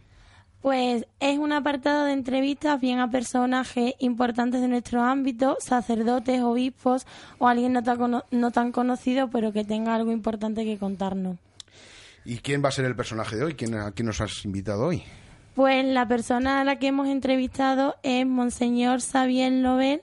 [0.60, 7.08] Pues es un apartado de entrevistas bien a personajes importantes de nuestro ámbito, sacerdotes, obispos
[7.38, 11.38] o alguien no tan, no tan conocido pero que tenga algo importante que contarnos.
[12.26, 13.54] ¿Y quién va a ser el personaje de hoy?
[13.54, 15.04] ¿Quién, ¿A quién nos has invitado hoy?
[15.54, 20.02] Pues la persona a la que hemos entrevistado es Monseñor Xavier Lobel,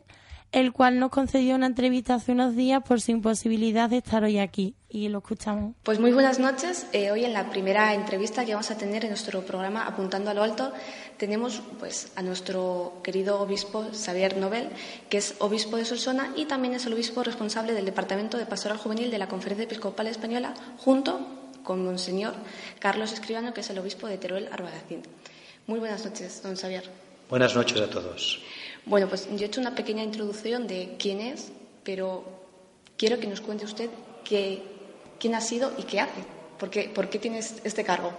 [0.53, 4.39] el cual nos concedió una entrevista hace unos días por su imposibilidad de estar hoy
[4.39, 4.73] aquí.
[4.87, 5.75] Y lo escuchamos.
[5.83, 6.87] Pues muy buenas noches.
[6.93, 10.33] Eh, hoy en la primera entrevista que vamos a tener en nuestro programa Apuntando a
[10.33, 10.71] lo Alto
[11.17, 14.69] tenemos pues, a nuestro querido obispo Xavier Nobel,
[15.09, 18.77] que es obispo de Solsona y también es el obispo responsable del Departamento de Pastoral
[18.77, 22.33] Juvenil de la Conferencia Episcopal Española, junto con Monseñor
[22.79, 25.01] Carlos Escribano, que es el obispo de Teruel Arbalacín.
[25.67, 26.89] Muy buenas noches, don Xavier.
[27.29, 28.41] Buenas noches a todos.
[28.85, 31.51] Bueno, pues yo he hecho una pequeña introducción de quién es,
[31.83, 32.23] pero
[32.97, 33.89] quiero que nos cuente usted
[34.27, 36.23] quién ha sido y qué hace.
[36.59, 38.13] ¿Por qué, ¿Por qué tienes este cargo?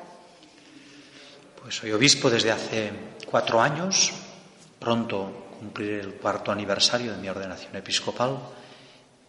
[1.63, 2.91] Pues soy obispo desde hace
[3.31, 4.13] cuatro años.
[4.79, 8.39] Pronto cumpliré el cuarto aniversario de mi ordenación episcopal.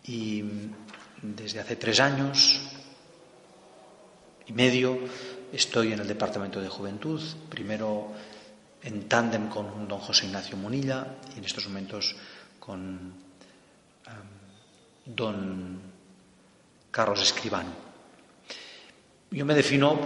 [0.05, 0.43] Y
[1.21, 2.61] desde hace tres años
[4.47, 4.99] y medio
[5.51, 7.21] estoy en el Departamento de Juventud.
[7.49, 8.11] Primero
[8.83, 12.15] en tándem con don José Ignacio Munilla y en estos momentos
[12.59, 13.13] con
[15.05, 15.81] don
[16.91, 17.69] Carlos Escribano.
[19.31, 19.99] Yo me defino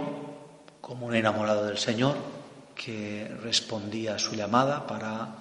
[0.80, 2.16] como un enamorado del Señor
[2.74, 5.36] que respondía a su llamada para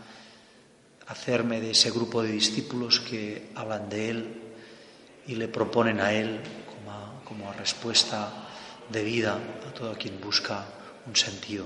[1.08, 4.42] hacerme de ese grupo de discípulos que hablan de Él
[5.28, 8.49] y le proponen a Él como, como respuesta
[8.90, 10.66] de vida a todo quien busca
[11.06, 11.66] un sentido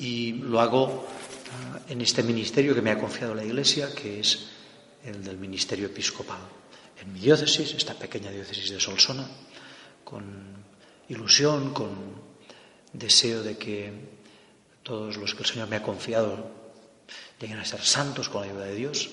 [0.00, 1.06] y lo hago
[1.52, 4.48] ah, en este ministerio que me ha confiado la Iglesia, que es
[5.04, 6.40] el del ministerio episcopal.
[7.00, 9.28] En mi diócesis, esta pequeña diócesis de Solsona,
[10.02, 10.24] con
[11.10, 11.90] ilusión, con
[12.94, 13.92] deseo de que
[14.82, 16.50] todos los que el Señor me ha confiado
[17.38, 19.10] lleguen a ser santos con la ayuda de Dios.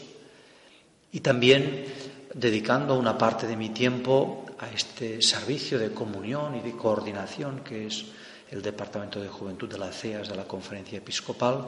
[1.11, 1.85] Y también
[2.33, 7.87] dedicando una parte de mi tiempo a este servicio de comunión y de coordinación que
[7.87, 8.05] es
[8.49, 11.67] el Departamento de Juventud de las CEAS de la Conferencia Episcopal,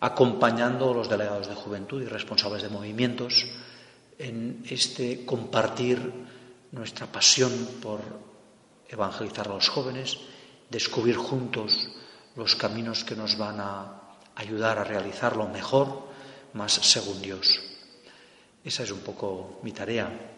[0.00, 3.46] acompañando a los delegados de juventud y responsables de movimientos
[4.18, 6.00] en este compartir
[6.72, 8.00] nuestra pasión por
[8.88, 10.18] evangelizar a los jóvenes,
[10.70, 11.88] descubrir juntos
[12.36, 16.08] los caminos que nos van a ayudar a realizarlo mejor,
[16.54, 17.60] más según Dios.
[18.64, 20.37] Esa es un poco mi tarea.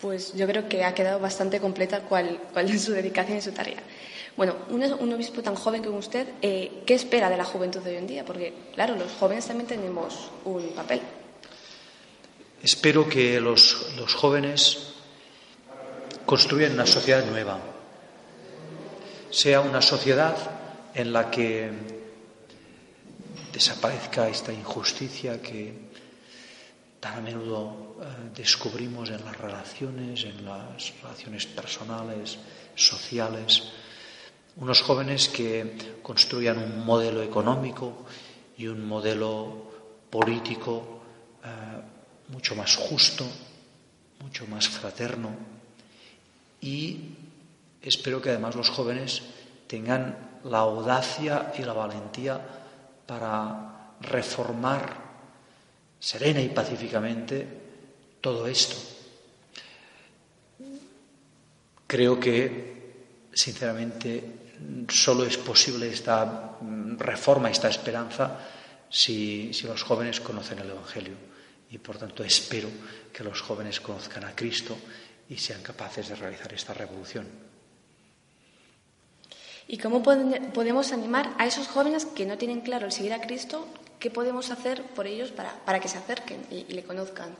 [0.00, 3.52] Pues yo creo que ha quedado bastante completa cuál, cuál es su dedicación y su
[3.52, 3.82] tarea.
[4.36, 7.96] Bueno, un, obispo tan joven como usted, eh, ¿qué espera de la juventud de hoy
[7.96, 8.24] en día?
[8.24, 11.00] Porque, claro, los jóvenes también tenemos un papel.
[12.62, 14.94] Espero que los, los jóvenes
[16.24, 17.58] construyan una sociedad nueva,
[19.30, 20.36] sea una sociedad
[20.94, 21.70] en la que
[23.52, 25.87] desaparezca esta injusticia que
[27.00, 32.38] tan a menudo eh, descubrimos en las relaciones, en las relaciones personales,
[32.74, 33.70] sociales,
[34.56, 38.04] unos jóvenes que construyan un modelo económico
[38.56, 39.70] y un modelo
[40.10, 41.02] político
[41.44, 41.48] eh,
[42.28, 43.24] mucho más justo,
[44.20, 45.30] mucho más fraterno.
[46.60, 47.14] Y
[47.80, 49.22] espero que además los jóvenes
[49.68, 52.40] tengan la audacia y la valentía
[53.06, 55.07] para reformar
[55.98, 57.46] serena y pacíficamente
[58.20, 58.76] todo esto.
[61.86, 64.24] Creo que, sinceramente,
[64.88, 66.58] solo es posible esta
[66.98, 68.38] reforma, esta esperanza,
[68.90, 71.14] si, si, los jóvenes conocen el Evangelio.
[71.70, 72.68] Y, por tanto, espero
[73.12, 74.76] que los jóvenes conozcan a Cristo
[75.28, 77.26] y sean capaces de realizar esta revolución.
[79.66, 83.68] ¿Y cómo podemos animar a esos jóvenes que no tienen claro el seguir a Cristo
[83.98, 87.34] ¿Qué podemos hacer por ellos para, que se acerquen y, le conozcan?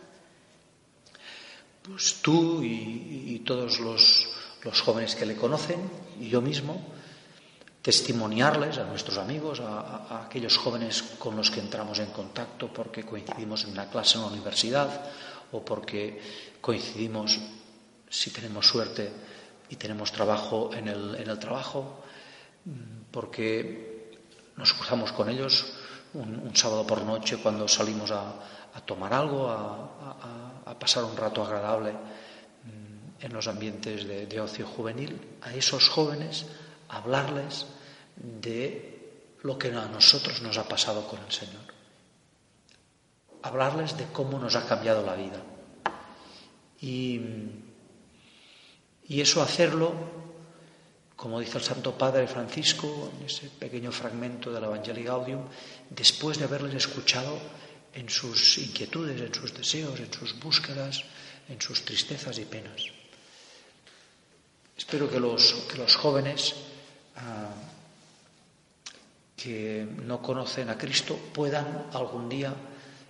[1.82, 4.28] Pues tú y, todos los,
[4.82, 5.88] jóvenes que le conocen,
[6.20, 6.82] y yo mismo,
[7.80, 13.64] testimoniarles a nuestros amigos, a, aquellos jóvenes con los que entramos en contacto porque coincidimos
[13.64, 14.90] en una clase en la universidad
[15.52, 16.20] o porque
[16.60, 17.38] coincidimos,
[18.10, 19.12] si tenemos suerte
[19.70, 22.02] y tenemos trabajo en el, en el trabajo,
[23.12, 24.10] porque
[24.56, 25.77] nos cruzamos con ellos
[26.14, 28.34] un, sábado por noche cuando salimos a,
[28.86, 35.52] tomar algo, a, pasar un rato agradable mm, en los ambientes de, ocio juvenil, a
[35.54, 36.46] esos jóvenes
[36.88, 37.66] hablarles
[38.16, 41.64] de lo que a nosotros nos ha pasado con el Señor.
[43.42, 45.42] Hablarles de cómo nos ha cambiado la vida.
[46.80, 47.20] Y,
[49.06, 50.17] y eso hacerlo
[51.18, 55.42] como dice el Santo Padre Francisco en ese pequeño fragmento del Evangelii Gaudium,
[55.90, 57.36] después de haberles escuchado
[57.92, 61.02] en sus inquietudes, en sus deseos, en sus búsquedas,
[61.48, 62.84] en sus tristezas y penas.
[64.76, 66.54] Espero que los, que los jóvenes
[67.16, 67.50] ah,
[69.36, 72.54] que no conocen a Cristo puedan algún día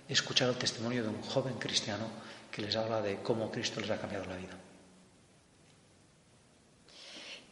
[0.09, 2.09] escuchar el testimonio de un joven cristiano
[2.49, 4.57] que les habla de cómo Cristo les ha cambiado la vida.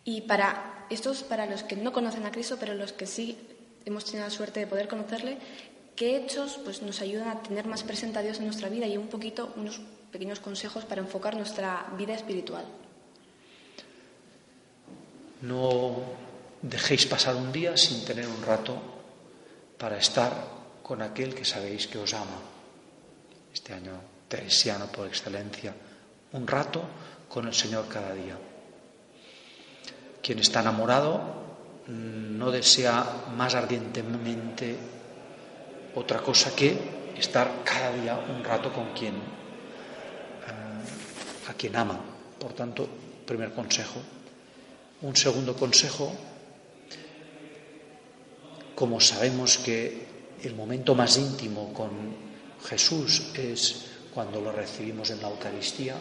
[0.08, 3.38] Y para estos, para los que no conocen a Cristo, pero los que sí
[3.84, 5.38] hemos tenido la suerte de poder conocerle,
[5.98, 8.96] ¿qué hechos pues, nos ayudan a tener más presente a Dios en nuestra vida y
[8.96, 12.64] un poquito, unos pequeños consejos para enfocar nuestra vida espiritual?
[15.42, 15.98] No
[16.62, 18.80] dejéis pasar un día sin tener un rato
[19.78, 20.32] para estar
[20.84, 22.40] con aquel que sabéis que os ama.
[23.54, 24.00] Este año
[24.30, 25.76] teresiano por excelencia.
[26.32, 26.82] Un rato
[27.28, 28.38] con el Señor cada día.
[30.28, 31.22] Quien está enamorado
[31.88, 34.76] mm, no desea más ardientemente
[35.96, 36.76] otra cosa que
[37.18, 39.20] estar cada día un rato con quien eh,
[41.48, 41.98] a quien ama.
[42.38, 42.90] Por tanto,
[43.26, 44.02] primer consejo,
[45.04, 46.12] un segundo consejo,
[48.76, 50.08] como sabemos que
[50.44, 51.90] el momento más íntimo con
[52.68, 55.96] Jesús es cuando lo recibimos en la Eucaristía,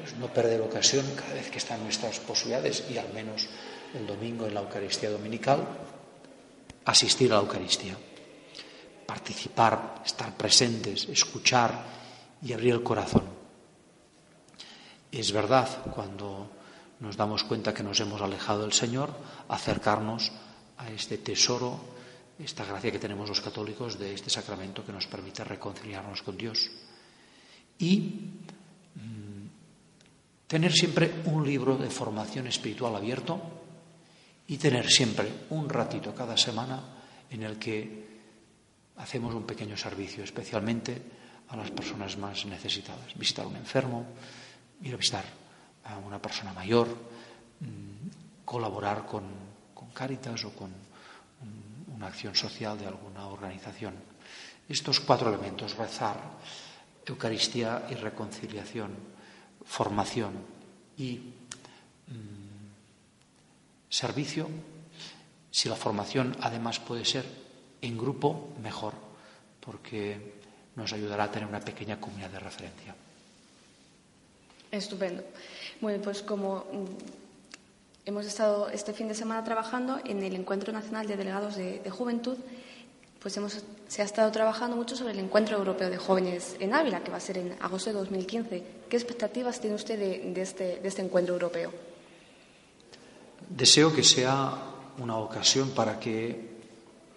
[0.00, 3.48] pues no perder ocasión cada vez que están nuestras posibilidades y al menos
[3.94, 5.66] el domingo en la Eucaristía dominical,
[6.84, 7.96] asistir a la Eucaristía,
[9.06, 11.84] participar, estar presentes, escuchar
[12.42, 13.24] y abrir el corazón.
[15.10, 16.50] Es verdad, cuando
[17.00, 19.10] nos damos cuenta que nos hemos alejado del Señor,
[19.48, 20.32] acercarnos
[20.78, 21.78] a este tesoro,
[22.38, 26.70] esta gracia que tenemos los católicos de este sacramento que nos permite reconciliarnos con Dios.
[27.78, 28.44] Y
[30.46, 33.40] tener siempre un libro de formación espiritual abierto
[34.46, 36.82] y tener siempre un ratito cada semana
[37.30, 38.06] en el que
[38.96, 41.02] hacemos un pequeño servicio, especialmente
[41.48, 43.14] a las personas más necesitadas.
[43.14, 44.06] Visitar un enfermo,
[44.82, 45.24] ir a visitar
[45.84, 46.88] a una persona mayor,
[47.60, 49.24] mm, colaborar con,
[49.74, 50.70] con Cáritas o con
[51.94, 53.94] una acción social de alguna organización.
[54.68, 56.20] Estos cuatro elementos, rezar,
[57.06, 58.90] Eucaristía y reconciliación,
[59.66, 60.32] formación
[60.96, 61.14] y
[62.08, 62.66] mm,
[63.88, 64.48] servicio,
[65.50, 67.24] si la formación además puede ser
[67.82, 68.94] en grupo, mejor,
[69.60, 70.34] porque
[70.76, 72.94] nos ayudará a tener una pequeña comunidad de referencia.
[74.70, 75.24] Estupendo.
[75.80, 81.06] Bueno, pues como mm, hemos estado este fin de semana trabajando en el Encuentro Nacional
[81.06, 82.36] de Delegados de, Juventud,
[83.20, 87.02] pues hemos, se ha estado trabajando mucho sobre el Encuentro Europeo de Jóvenes en Ávila,
[87.02, 88.62] que va a ser en agosto de 2015.
[88.88, 91.72] ¿Qué expectativas tiene usted de, este, de este encuentro europeo?
[93.48, 94.52] Deseo que sea
[94.98, 96.56] una ocasión para que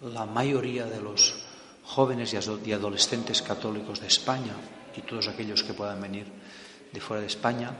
[0.02, 1.44] la mayoría de los
[1.84, 4.54] jóvenes y adolescentes católicos de España
[4.96, 6.26] y todos aquellos que puedan venir
[6.92, 7.70] de fuera de España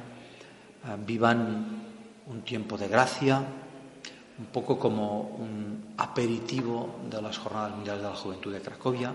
[0.84, 1.86] eh, vivan
[2.26, 3.44] un tiempo de gracia,
[4.40, 9.14] un poco como un aperitivo de las Jornadas Mundiales de la Juventud de Cracovia,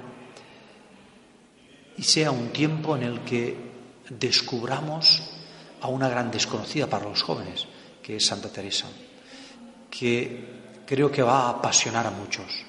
[1.97, 3.57] y sea un tiempo en el que
[4.09, 5.23] descubramos
[5.81, 7.65] a una gran desconocida para los jóvenes,
[8.03, 8.87] que es Santa Teresa,
[9.89, 12.63] que creo que va a apasionar a muchos,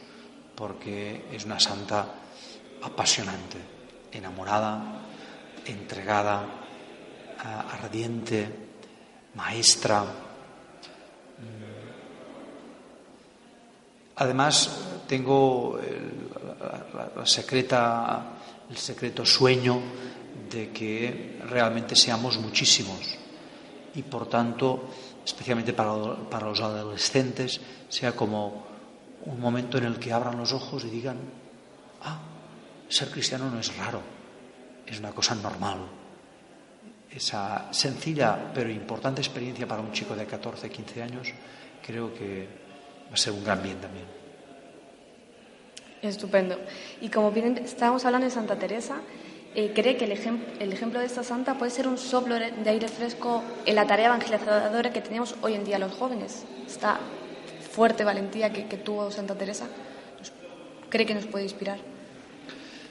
[0.55, 2.07] porque es una santa
[2.83, 3.59] apasionante,
[4.13, 5.03] enamorada,
[5.67, 6.47] entregada,
[7.83, 8.49] ardiente,
[9.35, 10.05] maestra.
[14.17, 14.71] Además,
[15.07, 18.25] tengo el, secreta,
[18.71, 19.81] el secreto sueño
[20.51, 23.19] de que realmente seamos muchísimos.
[23.95, 24.89] Y, por tanto,
[25.25, 28.67] especialmente para, para los adolescentes, sea como
[29.25, 31.17] un momento en el que abran los ojos y digan,
[32.03, 32.19] ah,
[32.89, 34.01] ser cristiano no es raro,
[34.87, 35.79] es una cosa normal
[37.17, 41.29] esa sencilla pero importante experiencia para un chico de 14, 15 años,
[41.85, 42.66] creo que
[43.09, 44.05] va a ser un gran bien también.
[46.03, 46.59] Estupendo.
[47.01, 48.97] Y como bien estábamos hablando de Santa Teresa,
[49.55, 52.89] eh, ¿cree que el, el, ejemplo de esta santa puede ser un soplo de aire
[52.89, 56.45] fresco en la tarea evangelizadora que tenemos hoy en día los jóvenes?
[56.67, 57.01] Esta
[57.73, 59.67] fuerte valentía que, que tuvo Santa Teresa,
[60.91, 61.79] ¿cree que nos puede inspirar?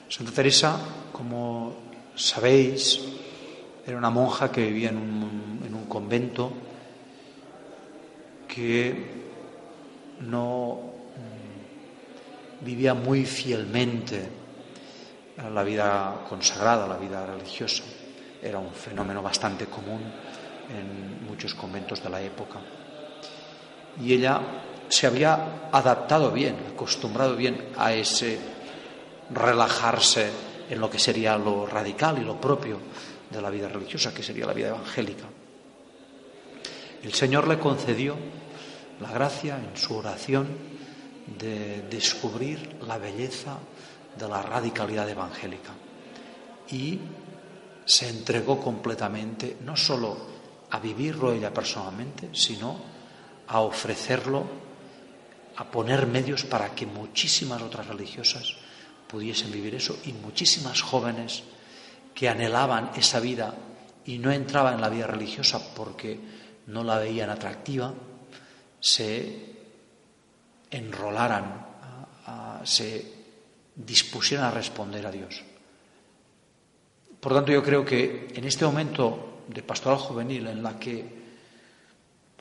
[0.08, 0.78] Santa Teresa,
[1.12, 1.74] como
[2.14, 3.00] sabéis,
[3.86, 6.52] era una monja que vivía en un, convento
[8.48, 9.25] que
[10.20, 10.80] no
[12.60, 14.28] mm, vivía muy fielmente
[15.52, 17.84] la vida consagrada, la vida religiosa.
[18.42, 20.00] Era un fenómeno bastante común
[20.70, 22.58] en muchos conventos de la época.
[24.02, 24.40] Y ella
[24.88, 28.38] se había adaptado bien, acostumbrado bien a ese
[29.30, 30.30] relajarse
[30.68, 32.78] en lo que sería lo radical y lo propio
[33.30, 35.24] de la vida religiosa, que sería la vida evangélica.
[37.02, 38.16] El Señor le concedió
[39.00, 40.48] la gracia en su oración
[41.38, 43.58] de descubrir la belleza
[44.18, 45.72] de la radicalidad evangélica.
[46.70, 46.98] Y
[47.84, 50.16] se entregó completamente no solo
[50.70, 52.76] a vivirlo ella personalmente, sino
[53.48, 54.44] a ofrecerlo,
[55.56, 58.56] a poner medios para que muchísimas otras religiosas
[59.06, 61.44] pudiesen vivir eso y muchísimas jóvenes
[62.14, 63.54] que anhelaban esa vida
[64.04, 66.18] y no entraban en la vida religiosa porque
[66.66, 67.94] no la veían atractiva,
[68.80, 69.56] se
[70.70, 71.66] enrolaran,
[72.64, 73.14] se
[73.74, 75.42] dispusieran a responder a Dios.
[77.20, 81.04] Por tanto, yo creo que en este momento de pastoral juvenil en la que,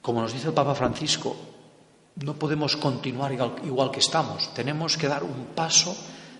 [0.02, 1.36] como nos dice el Papa Francisco,
[2.24, 5.96] no podemos continuar igual que estamos, tenemos que dar un paso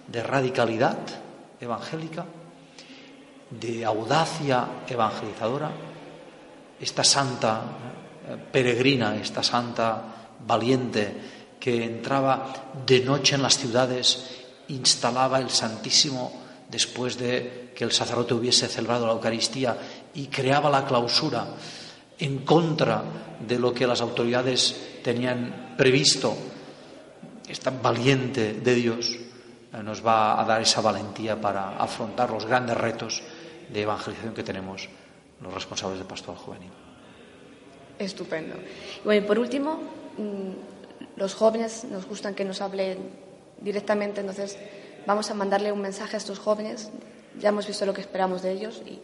[0.08, 0.98] de radicalidad
[1.60, 2.26] evangélica,
[3.50, 5.72] de audacia evangelizadora,
[6.80, 7.62] esta santa
[8.52, 16.32] peregrina, esta santa valiente que entraba de noche en las ciudades, instalaba el Santísimo
[16.70, 19.78] después de que el sacerdote hubiese celebrado la Eucaristía
[20.14, 21.46] y creaba la clausura
[22.18, 23.04] en contra
[23.46, 26.36] de lo que las autoridades tenían previsto.
[27.48, 32.78] Esta valiente de Dios eh, nos va a dar esa valentía para afrontar los grandes
[32.78, 33.22] retos
[33.70, 34.88] de evangelización que tenemos
[35.42, 36.85] los responsables de pastoral juvenil.
[38.00, 38.56] Estupendo.
[39.06, 39.80] Y por último,
[40.18, 42.98] mm, los jóvenes nos gustan que nos hablen
[43.60, 44.58] directamente, entonces
[45.06, 46.90] vamos a mandarle un mensaje a estos jóvenes.
[47.40, 49.00] Ya hemos visto lo que esperamos de ellos y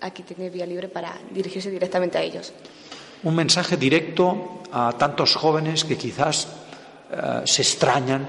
[0.00, 2.52] aquí tiene vía libre para dirigirse directamente a ellos.
[3.22, 6.48] Un mensaje directo a tantos jóvenes que quizás
[7.10, 8.26] eh, se extrañan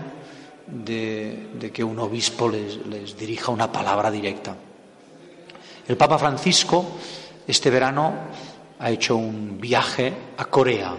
[0.67, 4.55] de, que un obispo les dirija una palabra directa.
[5.87, 6.85] El Papa Francisco
[7.47, 8.13] este verano
[8.81, 10.95] ha hecho un viaje a Corea.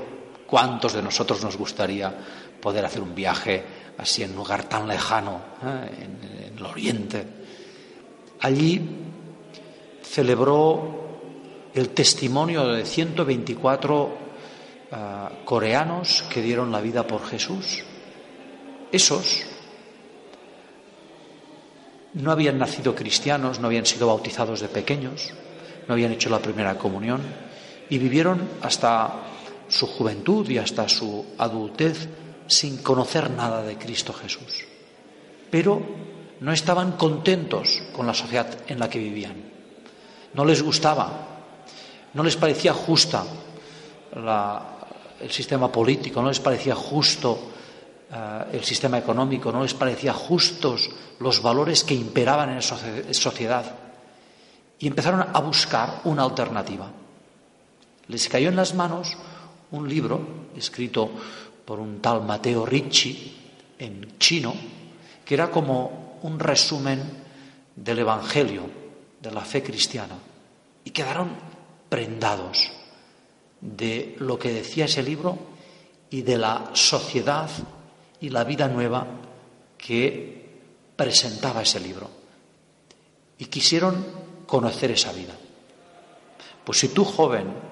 [0.47, 2.15] ¿Cuántos de nosotros nos gustaría
[2.61, 3.65] poder hacer un viaje
[3.99, 7.27] así en un lugar tan lejano, eh, en, el Oriente?
[8.41, 8.81] Allí
[10.01, 11.03] celebró
[11.75, 14.09] el testimonio de 124
[14.93, 14.97] eh,
[15.45, 17.83] coreanos que dieron la vida por Jesús.
[18.93, 19.43] Esos
[22.15, 25.33] no habían nacido cristianos, no habían sido bautizados de pequeños,
[25.89, 27.52] no habían hecho la primera comunión
[27.93, 29.13] y vivieron hasta
[29.69, 32.09] su juventud y hasta su adultez
[32.47, 34.65] sin conocer nada de Cristo Jesús.
[35.51, 35.83] Pero
[36.41, 39.35] no estaban contentos con la sociedad en la que vivían.
[40.33, 41.11] No les gustaba,
[42.15, 43.27] no les parecía justa
[45.21, 47.53] el sistema político, no les parecía justo
[48.11, 50.89] eh, el sistema económico, no les parecía justos
[51.21, 53.67] los valores que imperaban en la sociedad
[54.79, 57.02] y empezaron a buscar una alternativa.
[58.13, 59.17] Les cayó en las manos
[59.71, 60.21] un libro
[60.55, 61.11] escrito
[61.65, 63.35] por un tal Mateo Ricci
[63.79, 64.53] en chino,
[65.25, 67.01] que era como un resumen
[67.75, 68.69] del Evangelio,
[69.19, 70.19] de la fe cristiana,
[70.85, 71.31] y quedaron
[71.89, 72.71] prendados
[73.63, 75.39] de lo que decía ese libro
[76.11, 77.49] y de la sociedad
[78.21, 79.07] y la vida nueva
[79.79, 80.51] que
[80.97, 82.11] presentaba ese libro.
[83.39, 84.05] Y quisieron
[84.45, 85.35] conocer esa vida.
[86.63, 87.72] Pues si tú, joven,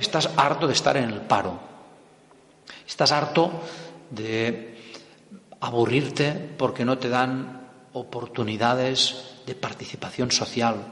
[0.00, 1.60] estás harto de estar en el paro,
[2.86, 3.50] estás harto
[4.10, 4.78] de
[5.60, 10.86] aburrirte porque no te dan oportunidades de participación social,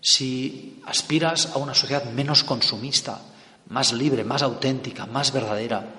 [0.00, 3.20] si aspiras a una sociedad menos consumista,
[3.68, 5.94] más libre, más auténtica, más verdadera,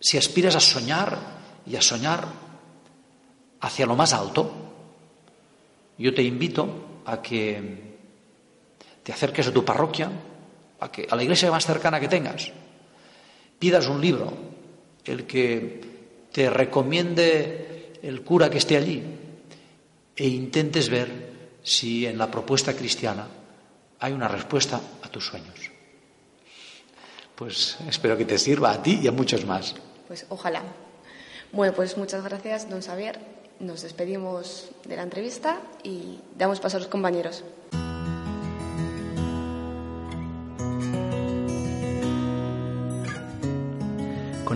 [0.00, 1.18] si aspiras a soñar
[1.66, 2.26] y a soñar
[3.60, 4.52] hacia lo más alto,
[5.96, 7.96] yo te invito a que
[9.02, 10.10] te acerques a tu parroquia,
[10.82, 12.50] a, la iglesia más cercana que tengas,
[13.58, 14.32] pidas un libro,
[15.04, 15.80] el que
[16.32, 19.02] te recomiende el cura que esté allí,
[20.16, 21.08] e intentes ver
[21.62, 23.28] si en la propuesta cristiana
[24.00, 25.70] hay una respuesta a tus sueños.
[27.34, 29.74] Pues espero que te sirva a ti y a muchos más
[30.12, 30.62] pues ojalá.
[31.52, 33.18] Bueno, pues muchas gracias, don Xavier.
[33.60, 37.42] Nos despedimos de la entrevista y damos paso a los compañeros.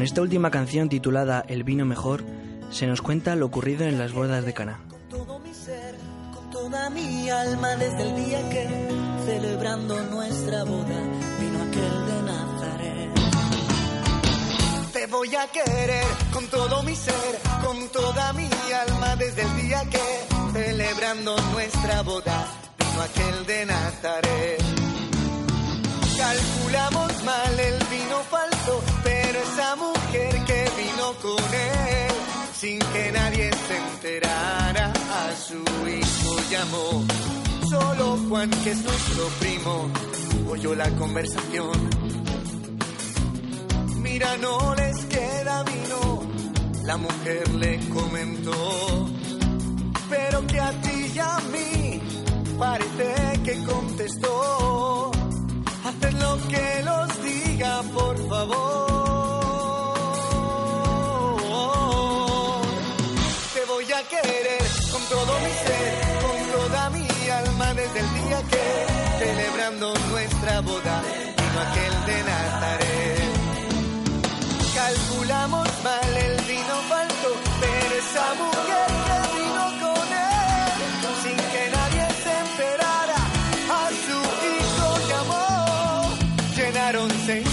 [0.06, 2.22] Esta última canción titulada El vino mejor,
[2.70, 4.78] se nos cuenta lo ocurrido en las bodas de Cana.
[4.88, 5.96] Con todo mi ser,
[6.32, 8.88] con toda mi alma, desde el día que,
[9.26, 11.00] celebrando nuestra boda,
[11.40, 12.16] vino aquel de
[14.92, 17.14] te voy a querer con todo mi ser,
[17.64, 18.48] con toda mi
[18.88, 19.98] alma desde el día que,
[20.52, 22.46] celebrando nuestra boda,
[22.78, 24.62] vino aquel de Nazaret.
[26.16, 28.82] Calculamos mal el vino falso,
[29.42, 32.12] esa mujer que vino con él,
[32.54, 37.04] sin que nadie se enterara, a su hijo llamó.
[37.68, 39.90] Solo Juan, que es nuestro primo,
[40.50, 41.90] oyó la conversación.
[43.98, 46.22] Mira, no les queda vino,
[46.84, 49.10] la mujer le comentó.
[50.08, 52.00] Pero que a ti y a mí
[52.58, 55.10] parece que contestó.
[55.84, 58.85] Haced lo que los diga, por favor.
[65.08, 65.92] Todo mi ser,
[66.22, 71.02] con toda mi alma desde el día que, celebrando nuestra boda,
[71.36, 73.36] vino aquel de Nazaret.
[74.74, 77.30] Calculamos mal el vino falso,
[77.60, 80.78] pero esa mujer que vino con él,
[81.22, 83.20] sin que nadie se enterara,
[83.70, 84.18] a su
[84.54, 85.44] hijo llamó,
[86.56, 87.48] llenaron seis.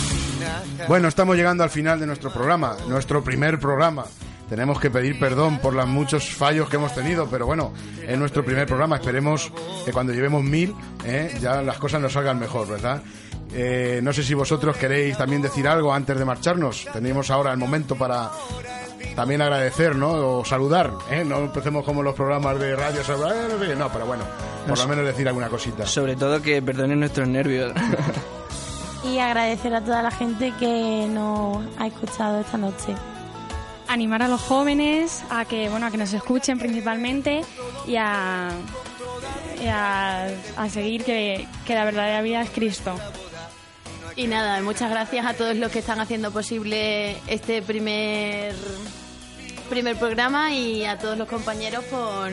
[0.88, 4.06] Bueno, estamos llegando al final de nuestro programa, nuestro primer programa.
[4.54, 7.74] Tenemos que pedir perdón por los muchos fallos que hemos tenido, pero bueno,
[8.08, 8.98] es nuestro primer programa.
[8.98, 9.52] Esperemos
[9.84, 13.02] que cuando llevemos mil, eh, ya las cosas nos salgan mejor, ¿verdad?
[13.52, 16.86] Eh, no sé si vosotros queréis también decir algo antes de marcharnos.
[16.94, 18.30] Tenemos ahora el momento para
[19.16, 20.12] también agradecer, ¿no?
[20.38, 21.26] O saludar, ¿eh?
[21.26, 24.24] No empecemos como los programas de radio, saludar, eh, no, pero bueno,
[24.68, 25.88] por lo menos decir alguna cosita.
[25.88, 27.74] Sobre todo que perdonen nuestros nervios.
[29.06, 32.96] Y agradecer a toda la gente que nos ha escuchado esta noche.
[33.88, 37.42] Animar a los jóvenes a que, bueno, a que nos escuchen principalmente
[37.86, 38.50] y a,
[39.64, 40.26] y a,
[40.58, 42.96] a seguir que, que la verdadera vida es Cristo.
[44.16, 48.54] Y nada, muchas gracias a todos los que están haciendo posible este primer
[49.70, 52.32] primer programa y a todos los compañeros por,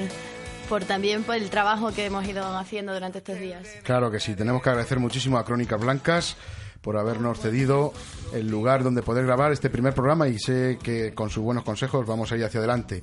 [0.69, 3.67] por también por el trabajo que hemos ido haciendo durante estos días.
[3.83, 6.37] Claro que sí, tenemos que agradecer muchísimo a Crónicas Blancas
[6.81, 7.93] por habernos cedido
[8.33, 12.07] el lugar donde poder grabar este primer programa y sé que con sus buenos consejos
[12.07, 13.03] vamos a ir hacia adelante.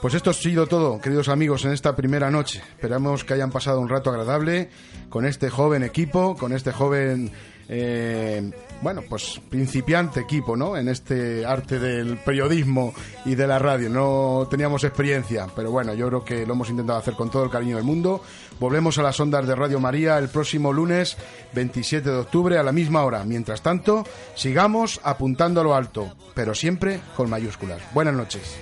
[0.00, 2.62] Pues esto ha sido todo, queridos amigos, en esta primera noche.
[2.70, 4.70] Esperamos que hayan pasado un rato agradable
[5.08, 7.32] con este joven equipo, con este joven
[7.68, 8.50] eh,
[8.82, 10.76] bueno, pues principiante equipo, ¿no?
[10.76, 12.94] En este arte del periodismo
[13.24, 13.88] y de la radio.
[13.88, 17.50] No teníamos experiencia, pero bueno, yo creo que lo hemos intentado hacer con todo el
[17.50, 18.22] cariño del mundo.
[18.60, 21.16] Volvemos a las ondas de Radio María el próximo lunes
[21.54, 23.24] 27 de octubre a la misma hora.
[23.24, 24.04] Mientras tanto,
[24.34, 27.82] sigamos apuntando a lo alto, pero siempre con mayúsculas.
[27.92, 28.56] Buenas noches.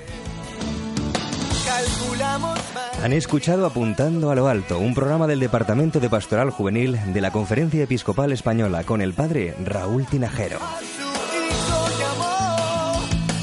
[1.65, 2.64] Calculamos.
[3.03, 7.31] Han escuchado Apuntando a lo Alto, un programa del Departamento de Pastoral Juvenil de la
[7.31, 10.59] Conferencia Episcopal Española con el padre Raúl Tinajero.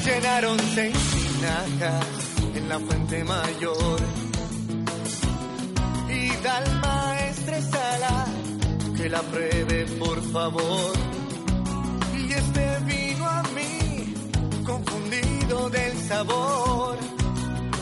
[0.04, 0.96] llenaron seis
[2.54, 4.00] en la fuente mayor.
[6.08, 8.26] Y al maestresala
[8.96, 10.92] que la pruebe por favor.
[12.16, 14.14] Y este vino a mí,
[14.64, 17.21] confundido del sabor.